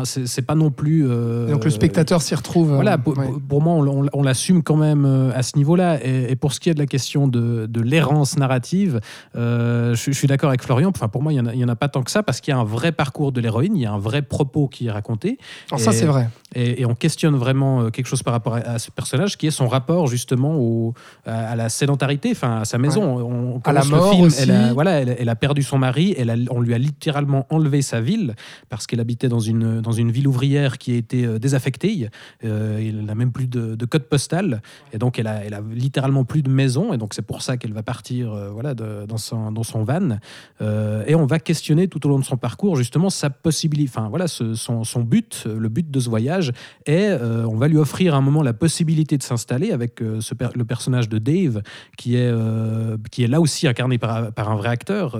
c'est 0.03 0.45
pas 0.45 0.55
non 0.55 0.71
plus. 0.71 1.05
euh, 1.09 1.49
donc 1.49 1.65
le 1.65 1.71
spectateur 1.71 2.21
s'y 2.21 2.35
retrouve. 2.35 2.73
voilà, 2.75 2.97
pour, 2.97 3.17
ouais. 3.17 3.25
pour- 3.27 3.41
pour 3.41 3.61
moi, 3.61 3.73
on, 3.73 4.03
on- 4.05 4.09
on 4.13 4.23
l'assume 4.23 4.61
quand 4.63 4.77
même 4.77 5.05
à 5.35 5.41
ce 5.43 5.57
niveau-là. 5.57 5.99
Et, 6.05 6.31
et 6.31 6.35
pour 6.35 6.53
ce 6.53 6.59
qui 6.59 6.69
est 6.69 6.73
de 6.75 6.79
la 6.79 6.85
question 6.85 7.27
de, 7.27 7.65
de 7.65 7.81
l'errance 7.81 8.37
narrative, 8.37 8.99
euh, 9.35 9.95
je, 9.95 10.11
je 10.11 10.17
suis 10.17 10.27
d'accord 10.27 10.49
avec 10.49 10.61
Florian. 10.63 10.89
Enfin, 10.93 11.07
pour 11.07 11.23
moi, 11.23 11.33
il 11.33 11.41
n'y 11.41 11.63
en, 11.63 11.67
a- 11.67 11.71
en 11.73 11.75
pas 11.75 11.87
tant 11.87 12.03
que 12.03 12.11
ça 12.11 12.21
parce 12.23 12.39
qu'il 12.41 12.51
y 12.53 12.55
a 12.55 12.59
un 12.59 12.63
vrai 12.63 12.91
parcours 12.91 13.31
de 13.31 13.41
l'héroïne, 13.41 13.75
il 13.75 13.81
y 13.81 13.85
a 13.85 13.91
un 13.91 13.97
vrai 13.99 14.21
propos 14.21 14.67
qui 14.67 14.87
est 14.87 14.91
raconté. 14.91 15.37
Alors 15.71 15.79
ça, 15.79 15.91
c'est 15.91 16.05
vrai. 16.05 16.18
Vrai. 16.21 16.29
Et, 16.55 16.81
et 16.81 16.85
on 16.85 16.95
questionne 16.95 17.35
vraiment 17.35 17.81
euh, 17.81 17.89
quelque 17.89 18.07
chose 18.07 18.23
par 18.23 18.33
rapport 18.33 18.55
à, 18.55 18.59
à 18.59 18.79
ce 18.79 18.89
personnage, 18.91 19.37
qui 19.37 19.45
est 19.47 19.51
son 19.51 19.67
rapport 19.67 20.07
justement 20.07 20.55
au, 20.57 20.93
à, 21.25 21.51
à 21.51 21.55
la 21.55 21.69
sédentarité, 21.69 22.29
enfin 22.31 22.61
à 22.61 22.65
sa 22.65 22.77
maison. 22.77 23.03
On, 23.19 23.55
on 23.55 23.59
À 23.63 23.73
la 23.73 23.83
mort 23.83 24.11
film, 24.11 24.25
aussi. 24.25 24.41
Elle 24.43 24.51
a, 24.51 24.73
voilà, 24.73 24.91
elle, 25.01 25.15
elle 25.19 25.29
a 25.29 25.35
perdu 25.35 25.61
son 25.63 25.77
mari, 25.77 26.15
elle 26.17 26.29
a, 26.29 26.35
on 26.49 26.59
lui 26.61 26.73
a 26.73 26.77
littéralement 26.77 27.45
enlevé 27.49 27.81
sa 27.81 28.01
ville 28.01 28.35
parce 28.69 28.87
qu'elle 28.87 28.99
habitait 28.99 29.29
dans 29.29 29.39
une, 29.39 29.81
dans 29.81 29.91
une 29.91 30.11
ville 30.11 30.27
ouvrière 30.27 30.77
qui 30.77 30.93
a 30.93 30.95
été 30.95 31.25
euh, 31.25 31.39
désaffectée. 31.39 32.09
Euh, 32.43 32.79
il 32.81 33.05
n'a 33.05 33.15
même 33.15 33.31
plus 33.31 33.47
de, 33.47 33.75
de 33.75 33.85
code 33.85 34.03
postal 34.03 34.61
et 34.93 34.97
donc 34.97 35.19
elle 35.19 35.27
a, 35.27 35.43
elle 35.45 35.53
a 35.53 35.61
littéralement 35.71 36.23
plus 36.25 36.41
de 36.41 36.49
maison 36.49 36.93
et 36.93 36.97
donc 36.97 37.13
c'est 37.13 37.21
pour 37.25 37.41
ça 37.41 37.57
qu'elle 37.57 37.73
va 37.73 37.83
partir 37.83 38.31
euh, 38.33 38.49
voilà, 38.49 38.73
de- 38.73 39.05
dans, 39.07 39.17
son, 39.17 39.51
dans 39.51 39.63
son 39.63 39.83
van. 39.83 40.17
Euh, 40.61 41.03
et 41.07 41.15
on 41.15 41.25
va 41.25 41.39
questionner 41.39 41.87
tout 41.87 42.05
au 42.05 42.09
long 42.09 42.19
de 42.19 42.25
son 42.25 42.37
parcours 42.37 42.75
justement 42.75 43.09
sa 43.09 43.29
possibilité, 43.29 43.91
enfin 43.95 44.09
voilà, 44.09 44.27
ce- 44.27 44.55
son, 44.55 44.83
son 44.83 45.01
but, 45.01 45.45
le 45.45 45.69
but 45.69 45.89
de 45.89 45.99
ce 45.99 46.08
voyage 46.09 46.51
est, 46.85 47.09
euh, 47.09 47.45
on 47.45 47.55
va 47.55 47.67
lui 47.67 47.77
offrir 47.77 48.13
à 48.13 48.17
un 48.17 48.21
moment 48.21 48.43
la 48.43 48.53
possibilité 48.53 49.17
de 49.17 49.23
s'installer 49.23 49.71
avec 49.71 50.01
euh, 50.01 50.19
le 50.55 50.65
personnage 50.65 51.09
de 51.09 51.17
Dave 51.17 51.61
qui 51.97 52.15
est, 52.15 52.31
euh, 52.31 52.97
qui 53.11 53.23
est 53.23 53.27
là 53.27 53.39
aussi 53.39 53.67
incarné 53.67 53.97
par, 53.97 54.31
un 54.35 54.55
vrai 54.55 54.69
acteur, 54.69 55.19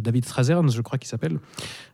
David 0.00 0.24
Strazern, 0.24 0.70
je 0.70 0.80
crois 0.80 0.98
qu'il 0.98 1.08
s'appelle. 1.08 1.38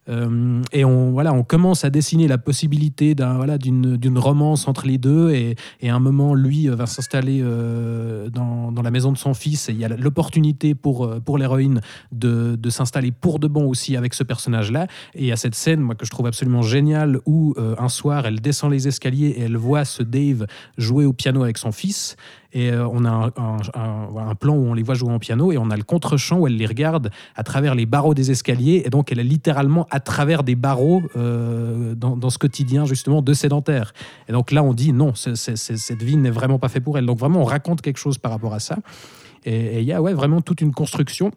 Euh, 0.08 0.62
et 0.72 0.84
on, 0.84 1.12
voilà, 1.12 1.32
on 1.32 1.42
commence 1.42 1.84
à 1.84 1.90
dessiner 1.90 2.28
la 2.28 2.38
possibilité 2.38 3.14
voilà, 3.16 3.58
d'une, 3.58 4.18
romance 4.18 4.68
entre 4.68 4.86
les 4.86 4.98
deux. 4.98 5.30
Et, 5.30 5.56
et 5.80 5.90
à 5.90 5.94
un 5.94 6.00
moment, 6.00 6.34
lui 6.34 6.68
euh, 6.68 6.74
va 6.74 6.86
s'installer 6.86 7.40
euh, 7.42 8.28
dans, 8.30 8.72
dans 8.72 8.82
la 8.82 8.90
maison 8.90 9.12
de 9.12 9.18
son 9.18 9.34
fils. 9.34 9.68
Et 9.68 9.72
il 9.72 9.78
y 9.78 9.84
a 9.84 9.88
l'opportunité 9.88 10.74
pour, 10.74 11.20
pour 11.22 11.38
l'héroïne 11.38 11.80
de, 12.12 12.56
de 12.56 12.70
s'installer 12.70 13.12
pour 13.12 13.38
de 13.38 13.48
bon 13.48 13.66
aussi 13.66 13.96
avec 13.96 14.14
ce 14.14 14.24
personnage-là. 14.24 14.86
Et 15.14 15.22
il 15.22 15.26
y 15.26 15.32
a 15.32 15.36
cette 15.36 15.54
scène, 15.54 15.80
moi, 15.80 15.94
que 15.94 16.04
je 16.06 16.10
trouve 16.10 16.26
absolument 16.26 16.62
géniale, 16.62 17.20
où 17.26 17.54
un 17.78 17.88
soir, 17.88 18.26
elle 18.26 18.40
descend 18.40 18.70
les 18.70 18.88
escaliers 18.88 19.28
et 19.28 19.42
elle 19.42 19.56
voit 19.56 19.84
ce 19.84 20.02
Dave 20.02 20.46
jouer 20.78 21.04
au 21.04 21.12
piano 21.12 21.42
avec 21.42 21.58
son 21.58 21.72
fils. 21.72 22.16
Et 22.54 22.70
euh, 22.70 22.86
on 22.86 23.04
a 23.04 23.30
un, 23.74 24.34
plan 24.36 24.54
où 24.54 24.66
on 24.66 24.74
les 24.74 24.82
voit 24.82 24.94
jouer 24.94 25.12
en 25.12 25.18
piano 25.18 25.50
et 25.52 25.58
on 25.58 25.70
a 25.70 25.76
le 25.76 25.82
contre-champ 25.82 26.38
où 26.38 26.46
elle 26.46 26.56
les 26.56 26.66
regarde 26.66 27.10
à 27.34 27.42
travers 27.42 27.74
les 27.74 27.84
barreaux 27.84 28.14
des 28.14 28.30
escaliers. 28.30 28.82
Et 28.84 28.90
donc, 28.90 29.10
elle 29.10 29.18
est 29.18 29.24
littéralement 29.24 29.86
à 29.90 29.98
travers 29.98 30.44
des 30.44 30.54
barreaux 30.54 31.02
euh, 31.16 31.94
dans, 31.96 32.16
dans 32.16 32.30
ce 32.30 32.38
quotidien, 32.38 32.84
justement, 32.86 33.22
de 33.22 33.32
sédentaire. 33.34 33.92
Et 34.28 34.32
donc 34.32 34.52
là, 34.52 34.62
on 34.62 34.72
dit 34.72 34.92
non, 34.92 35.14
cette 35.14 36.02
vie 36.02 36.16
n'est 36.16 36.30
vraiment 36.30 36.60
pas 36.60 36.68
faite 36.68 36.84
pour 36.84 36.96
elle. 36.96 37.06
Donc, 37.06 37.18
vraiment, 37.18 37.40
on 37.40 37.44
raconte 37.44 37.82
quelque 37.82 37.98
chose 37.98 38.18
par 38.18 38.30
rapport 38.30 38.54
à 38.54 38.60
ça. 38.60 38.76
Et 39.44 39.80
il 39.80 39.84
y 39.84 39.92
a 39.92 40.00
ouais, 40.00 40.14
vraiment 40.14 40.40
toute 40.40 40.60
une 40.60 40.72
construction 40.72 41.32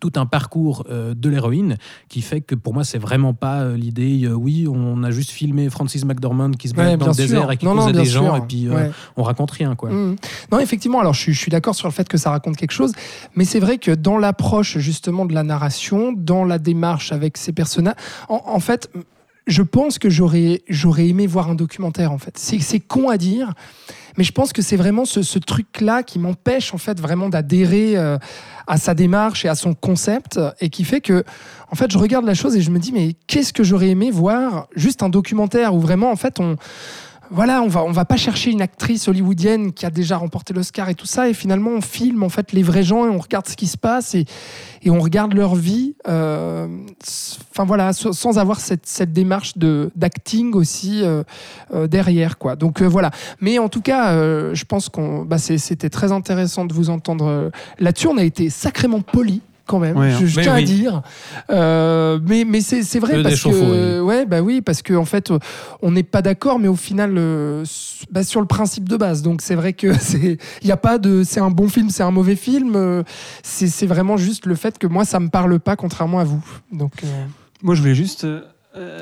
tout 0.00 0.12
un 0.16 0.26
parcours 0.26 0.84
euh, 0.90 1.14
de 1.14 1.28
l'héroïne 1.28 1.76
qui 2.08 2.20
fait 2.22 2.40
que 2.40 2.54
pour 2.54 2.74
moi 2.74 2.84
c'est 2.84 2.98
vraiment 2.98 3.34
pas 3.34 3.60
euh, 3.62 3.76
l'idée 3.76 4.24
euh, 4.24 4.32
oui 4.32 4.66
on 4.68 5.02
a 5.02 5.10
juste 5.10 5.30
filmé 5.30 5.68
Francis 5.70 6.04
McDormand 6.04 6.50
qui 6.52 6.68
se 6.68 6.74
Ouais, 6.74 6.78
balade 6.84 7.00
dans 7.00 7.06
bien 7.06 7.12
le 7.12 7.14
sûr. 7.14 7.22
désert 7.36 7.50
et 7.52 7.56
qui 7.56 7.64
Non, 7.64 7.74
non, 7.74 7.90
des 7.90 8.04
gens 8.04 8.36
et 8.36 8.40
puis 8.42 8.66
euh, 8.68 8.74
Ouais. 8.74 8.90
on 9.16 9.22
raconte 9.22 9.50
rien 9.52 9.74
quoi 9.74 9.90
Mhm. 9.90 10.16
Non, 10.52 10.58
effectivement, 10.58 11.00
alors 11.00 11.14
je 11.14 11.20
suis, 11.20 11.32
je 11.34 11.38
suis 11.38 11.50
d'accord 11.50 11.74
sur 11.74 11.86
le 11.88 11.92
fait 11.92 12.08
que 12.08 12.16
ça 12.18 12.30
raconte 12.30 12.56
quelque 12.56 12.72
chose, 12.72 12.92
mais 13.36 13.44
c'est 13.44 13.60
vrai 13.60 13.78
que 13.78 13.90
dans 13.92 14.18
l'approche 14.18 14.78
justement 14.78 15.24
de 15.24 15.32
la 15.34 15.42
narration, 15.42 16.12
dans 16.12 16.44
la 16.44 16.58
démarche 16.58 17.12
avec 17.12 17.36
ces 17.36 17.52
personnages, 17.52 17.94
en, 18.28 18.42
en 18.46 18.60
fait, 18.60 18.90
je 19.46 19.62
pense 19.62 19.98
que 19.98 20.08
j'aurais, 20.08 20.62
j'aurais 20.68 21.08
aimé 21.08 21.26
voir 21.26 21.50
un 21.50 21.54
documentaire 21.54 22.12
en 22.12 22.18
fait. 22.18 22.38
C'est, 22.38 22.58
c'est 22.60 22.80
con 22.80 23.10
à 23.10 23.18
dire, 23.18 23.52
mais 24.16 24.24
je 24.24 24.32
pense 24.32 24.52
que 24.52 24.62
c'est 24.62 24.76
vraiment 24.76 25.04
ce, 25.04 25.22
ce 25.22 25.38
truc-là 25.38 26.02
qui 26.02 26.18
m'empêche 26.18 26.72
en 26.72 26.78
fait 26.78 27.00
vraiment 27.00 27.28
d'adhérer 27.28 27.96
euh, 27.96 28.16
à 28.66 28.78
sa 28.78 28.94
démarche 28.94 29.44
et 29.44 29.48
à 29.48 29.54
son 29.54 29.74
concept 29.74 30.40
et 30.60 30.70
qui 30.70 30.84
fait 30.84 31.00
que 31.00 31.24
en 31.70 31.74
fait 31.74 31.90
je 31.90 31.98
regarde 31.98 32.24
la 32.24 32.34
chose 32.34 32.56
et 32.56 32.62
je 32.62 32.70
me 32.70 32.78
dis 32.78 32.92
mais 32.92 33.14
qu'est-ce 33.26 33.52
que 33.52 33.64
j'aurais 33.64 33.88
aimé 33.90 34.10
voir? 34.10 34.68
Juste 34.76 35.02
un 35.02 35.08
documentaire 35.08 35.74
où 35.74 35.80
vraiment 35.80 36.10
en 36.10 36.16
fait 36.16 36.40
on 36.40 36.56
voilà, 37.30 37.62
on 37.62 37.68
va, 37.68 37.84
on 37.84 37.92
va 37.92 38.04
pas 38.04 38.16
chercher 38.16 38.50
une 38.50 38.62
actrice 38.62 39.08
hollywoodienne 39.08 39.72
qui 39.72 39.86
a 39.86 39.90
déjà 39.90 40.16
remporté 40.16 40.52
l'Oscar 40.52 40.88
et 40.88 40.94
tout 40.94 41.06
ça, 41.06 41.28
et 41.28 41.34
finalement 41.34 41.70
on 41.70 41.80
filme 41.80 42.22
en 42.22 42.28
fait 42.28 42.52
les 42.52 42.62
vrais 42.62 42.82
gens 42.82 43.06
et 43.06 43.08
on 43.08 43.18
regarde 43.18 43.46
ce 43.48 43.56
qui 43.56 43.66
se 43.66 43.76
passe 43.76 44.14
et, 44.14 44.26
et 44.82 44.90
on 44.90 45.00
regarde 45.00 45.34
leur 45.34 45.54
vie. 45.54 45.94
euh, 46.08 46.68
voilà, 47.56 47.92
sans 47.92 48.38
avoir 48.38 48.60
cette, 48.60 48.86
cette 48.86 49.12
démarche 49.12 49.56
de 49.56 49.90
d'acting 49.96 50.54
aussi 50.54 51.02
euh, 51.02 51.22
euh, 51.72 51.86
derrière 51.86 52.38
quoi. 52.38 52.56
Donc 52.56 52.82
voilà. 52.82 53.10
Mais 53.40 53.58
en 53.58 53.68
tout 53.68 53.80
cas, 53.80 54.12
je 54.52 54.64
pense 54.64 54.88
qu'on, 54.88 55.24
bah, 55.24 55.38
c'était 55.38 55.90
très 55.90 56.12
intéressant 56.12 56.64
de 56.64 56.72
vous 56.72 56.90
entendre 56.90 57.50
là-dessus. 57.78 58.08
On 58.08 58.18
a 58.18 58.24
été 58.24 58.50
sacrément 58.50 59.00
poli. 59.00 59.40
Quand 59.66 59.78
même, 59.78 59.96
Ouais, 59.96 60.12
hein. 60.12 60.18
je, 60.20 60.26
je 60.26 60.36
Mais 60.36 60.42
tiens 60.42 60.52
à 60.54 60.58
oui. 60.58 60.64
dire. 60.64 61.02
Euh, 61.50 62.18
mais 62.26 62.44
mais 62.44 62.60
c'est 62.60 62.82
c'est 62.82 62.98
vrai 62.98 63.22
parce 63.22 63.34
que 63.36 63.40
chauffe-eau, 63.40 64.04
ouais 64.04 64.26
bah 64.26 64.42
oui 64.42 64.60
parce 64.60 64.82
que 64.82 64.92
en 64.94 65.06
fait 65.06 65.32
on 65.80 65.90
n'est 65.90 66.02
pas 66.02 66.20
d'accord, 66.20 66.58
mais 66.58 66.68
au 66.68 66.76
final, 66.76 67.14
euh, 67.16 67.64
bah, 68.10 68.24
sur 68.24 68.40
le 68.42 68.46
principe 68.46 68.88
de 68.88 68.96
base. 68.98 69.22
Donc 69.22 69.40
c'est 69.40 69.54
vrai 69.54 69.72
que 69.72 69.92
c'est, 69.98 70.36
il 70.60 70.68
y 70.68 70.72
a 70.72 70.76
pas 70.76 70.98
de, 70.98 71.22
c'est 71.24 71.40
un 71.40 71.50
bon 71.50 71.68
film, 71.68 71.88
c'est 71.88 72.02
un 72.02 72.10
mauvais 72.10 72.36
film. 72.36 72.74
euh, 72.76 73.02
c'est 73.42 73.68
c'est 73.68 73.86
vraiment 73.86 74.16
juste 74.18 74.44
le 74.46 74.54
fait 74.54 74.78
que 74.78 74.86
moi 74.86 75.04
ça 75.06 75.18
me 75.18 75.28
parle 75.28 75.58
pas, 75.60 75.76
contrairement 75.76 76.18
à 76.18 76.24
vous. 76.24 76.44
Donc 76.70 76.92
euh, 77.02 77.24
Moi, 77.62 77.74
je 77.74 77.80
voulais 77.80 77.94
juste 77.94 78.26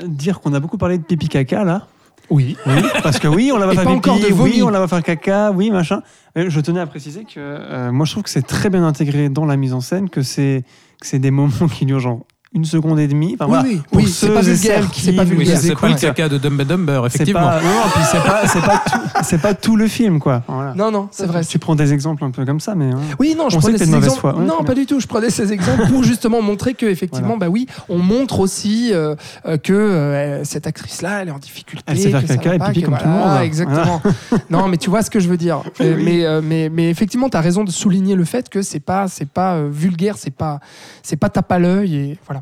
dire 0.07 0.40
qu'on 0.40 0.53
a 0.55 0.61
beaucoup 0.61 0.79
parlé 0.79 0.98
de 0.98 1.03
pipi 1.03 1.29
caca 1.29 1.64
là. 1.64 1.87
Oui. 2.33 2.57
Oui, 2.66 2.83
parce 3.03 3.18
que 3.18 3.29
oui, 3.29 3.51
on 3.53 3.59
la 3.59 3.66
va 3.66 3.75
faire 3.75 4.01
pipi, 4.01 4.33
oui, 4.33 4.62
on 4.62 4.71
la 4.71 4.81
va 4.81 4.88
faire 4.88 5.03
caca, 5.03 5.53
oui, 5.53 5.71
machin. 5.71 6.03
Mais 6.35 6.51
je 6.51 6.61
tenais 6.61 6.81
à 6.81 6.87
préciser 6.87 7.25
que 7.25 7.38
euh, 7.38 7.92
moi, 7.92 8.07
je 8.07 8.12
trouve 8.12 8.25
que 8.25 8.31
c'est 8.31 8.47
très 8.47 8.71
bien 8.71 8.85
intégré 8.85 9.29
dans 9.29 9.45
la 9.45 9.57
mise 9.57 9.75
en 9.75 9.81
scène, 9.81 10.09
que 10.09 10.23
c'est 10.23 10.64
que 11.01 11.07
c'est 11.07 11.18
des 11.18 11.31
moments 11.31 11.68
qui 11.73 11.85
durent 11.85 12.01
genre 12.01 12.21
une 12.55 12.65
seconde 12.65 12.99
et 13.01 13.09
demie. 13.09 13.35
Enfin, 13.41 13.47
Oui, 13.47 13.51
voilà, 13.51 13.69
oui, 13.69 13.81
pour 13.91 13.97
oui, 14.03 14.09
c'est 14.09 14.27
ceux 14.27 14.35
pas 14.35 14.41
et 14.41 14.43
vulgaire, 14.53 14.81
celles 14.83 14.88
qui 14.91 15.01
c'est 15.01 15.12
pas 15.12 15.25
vulgaire. 15.25 15.59
c'est 15.59 15.75
pas 15.75 15.88
le 15.88 15.95
caca 15.95 16.29
de 16.29 16.38
Dumb 16.38 16.61
and 16.61 16.65
Dumber 16.65 17.01
c'est 17.09 17.15
effectivement 17.17 17.41
pas, 17.41 17.61
non, 17.62 17.69
non, 17.69 17.83
puis 17.95 18.03
c'est 18.11 18.23
pas, 18.23 18.47
c'est 18.47 18.61
pas 18.61 18.83
tout, 18.87 19.01
c'est 19.23 19.41
pas 19.41 19.55
tout 19.55 19.77
le 19.77 19.88
film, 19.88 20.19
quoi. 20.21 20.43
Voilà. 20.49 20.75
Non 20.75 20.91
non, 20.91 21.09
c'est 21.12 21.27
vrai. 21.27 21.45
Tu 21.45 21.59
prends 21.59 21.75
des 21.75 21.93
exemples 21.93 22.25
un 22.25 22.31
peu 22.31 22.45
comme 22.45 22.61
ça, 22.61 22.75
mais. 22.75 22.91
hein. 22.93 22.99
Oui, 23.19 23.35
non, 23.38 23.49
je 23.49 23.57
prenais 23.59 23.79
ces 23.79 23.95
exemples. 23.95 24.21
foi. 24.21 24.37
Ouais, 24.37 24.45
non, 24.45 24.65
pas 24.65 24.75
du 24.75 24.85
tout. 24.87 25.01
Je 25.01 25.07
prenais 25.07 25.31
ces 25.31 25.53
exemples 25.53 25.87
pour 25.88 26.03
justement 26.05 26.43
montrer 26.43 26.75
que 26.75 26.87
effectivement, 26.87 27.37
bah 27.38 27.49
oui, 27.49 27.67
on 27.88 27.99
montre 27.99 28.41
aussi 28.41 28.91
euh, 28.93 29.15
euh, 29.47 29.57
que 29.57 29.73
euh, 29.73 30.45
cette 30.45 30.67
actrice-là, 30.67 31.23
elle 31.23 31.29
est 31.29 31.33
en 31.33 31.38
difficulté. 31.38 31.85
Elle 31.87 31.99
sait 31.99 32.11
faire 32.11 32.25
caca 32.27 32.55
et 32.55 32.59
pipi 32.59 32.83
comme 32.83 32.99
tout 32.99 33.05
le 33.05 33.11
monde. 33.11 33.41
Exactement. 33.43 34.03
non, 34.51 34.69
mais 34.69 34.77
tu 34.77 34.91
vois 34.91 35.03
ce 35.03 35.11
que 35.11 35.21
je 35.21 35.29
veux 35.29 35.37
dire. 35.38 35.62
Mais, 35.81 36.25
mais, 36.43 36.69
mais 36.71 36.91
effectivement, 36.91 37.29
tu 37.31 37.37
as 37.37 37.41
raison 37.41 37.65
de 37.65 37.71
souligner 37.71 38.15
le 38.15 38.25
fait 38.25 38.49
que 38.51 38.61
c'est 38.62 38.81
pas, 38.81 39.09
c'est 39.09 39.29
pas 39.29 39.55
euh, 39.55 39.69
vulgaire, 39.73 40.17
c'est 40.19 40.31
pas, 40.35 40.61
c'est 41.03 41.17
pas 41.17 41.29
tape 41.31 41.51
à 41.51 41.59
l'œil 41.59 41.97
et 41.97 42.19
voilà. 42.27 42.41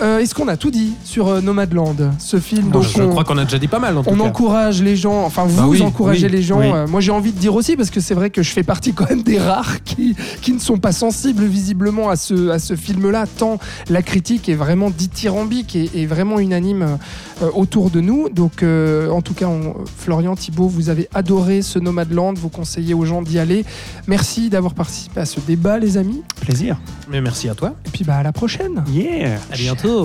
Euh, 0.00 0.18
Est-ce 0.20 0.34
qu'on 0.34 0.48
a 0.48 0.56
tout 0.56 0.70
dit 0.70 0.94
sur 1.04 1.28
euh, 1.28 1.40
Nomadland, 1.40 1.96
ce 2.18 2.38
film? 2.40 2.72
Je 2.80 3.02
on- 3.02 3.10
crois 3.10 3.24
qu'on 3.24 3.36
a 3.38 3.44
déjà 3.44 3.58
dit 3.58 3.68
pas 3.68 3.78
mal 3.78 3.98
en 3.98 4.02
tout 4.02 4.10
on 4.10 4.16
cas 4.16 4.22
encourage 4.22 4.82
les 4.82 4.96
gens, 4.96 5.22
enfin 5.24 5.44
vous 5.44 5.56
Bah 5.60 5.66
oui, 5.68 5.82
encouragez 5.82 6.26
oui, 6.26 6.32
les 6.32 6.42
gens. 6.42 6.60
oui. 6.60 6.70
Euh, 6.72 6.86
moi 6.86 7.00
j'ai 7.00 7.12
envie 7.12 7.32
de 7.32 7.38
dire 7.38 7.54
aussi, 7.54 7.76
parce 7.76 7.90
que 7.90 8.00
c'est 8.00 8.14
vrai 8.14 8.30
que 8.30 8.42
je 8.42 8.50
fais 8.50 8.62
partie 8.62 8.92
quand 8.94 9.08
même 9.08 9.22
des 9.22 9.38
rares 9.38 9.82
qui, 9.84 10.16
qui 10.40 10.52
ne 10.52 10.58
sont 10.58 10.78
pas 10.78 10.92
sensibles 10.92 11.44
visiblement 11.44 12.08
à 12.08 12.16
ce, 12.16 12.48
à 12.48 12.58
ce 12.58 12.74
film-là, 12.74 13.26
tant 13.26 13.58
la 13.90 14.02
critique 14.02 14.48
est 14.48 14.54
vraiment 14.54 14.88
dithyrambique 14.90 15.76
et, 15.76 15.90
et 15.94 16.06
vraiment 16.06 16.38
unanime 16.38 16.96
euh, 17.42 17.50
autour 17.54 17.90
de 17.90 18.00
nous. 18.00 18.28
Donc 18.30 18.62
euh, 18.62 19.10
en 19.10 19.20
tout 19.20 19.34
cas, 19.34 19.46
on- 19.46 19.74
Florian, 19.98 20.34
Thibault, 20.36 20.68
vous 20.68 20.88
avez 20.88 21.08
adoré 21.14 21.60
ce 21.60 21.78
Nomadland, 21.78 22.34
vous 22.38 22.48
conseillez 22.48 22.94
aux 22.94 23.04
gens 23.04 23.20
d'y 23.22 23.38
aller. 23.38 23.64
Merci 24.06 24.48
d'avoir 24.48 24.72
participé 24.74 25.20
à 25.20 25.26
ce 25.26 25.38
débat 25.40 25.78
les 25.78 25.98
amis. 25.98 26.22
Plaisir. 26.40 26.78
mais 27.10 27.20
merci 27.20 27.48
à 27.48 27.54
toi 27.54 27.74
Et 27.86 27.90
puis 27.90 28.04
bah 28.04 28.16
à 28.16 28.22
la 28.22 28.32
prochaine. 28.32 28.82
Yeah. 28.90 29.38
à 29.52 29.56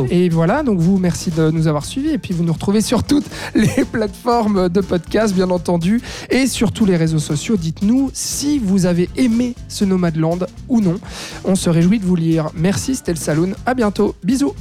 Et 0.09 0.29
voilà, 0.29 0.63
donc 0.63 0.79
vous, 0.79 0.97
merci 0.97 1.31
de 1.31 1.51
nous 1.51 1.67
avoir 1.67 1.85
suivis. 1.85 2.09
Et 2.09 2.17
puis 2.17 2.33
vous 2.33 2.43
nous 2.43 2.53
retrouvez 2.53 2.81
sur 2.81 3.03
toutes 3.03 3.25
les 3.55 3.85
plateformes 3.85 4.69
de 4.69 4.81
podcast, 4.81 5.33
bien 5.33 5.49
entendu, 5.49 6.01
et 6.29 6.47
sur 6.47 6.71
tous 6.71 6.85
les 6.85 6.97
réseaux 6.97 7.19
sociaux. 7.19 7.57
Dites-nous 7.57 8.09
si 8.13 8.59
vous 8.59 8.85
avez 8.85 9.09
aimé 9.15 9.55
ce 9.67 9.85
Nomadland 9.85 10.39
ou 10.69 10.81
non. 10.81 10.99
On 11.45 11.55
se 11.55 11.69
réjouit 11.69 11.99
de 11.99 12.05
vous 12.05 12.15
lire. 12.15 12.49
Merci, 12.55 12.95
c'était 12.95 13.13
le 13.13 13.19
Saloon. 13.19 13.53
À 13.65 13.73
bientôt. 13.73 14.15
Bisous. 14.23 14.53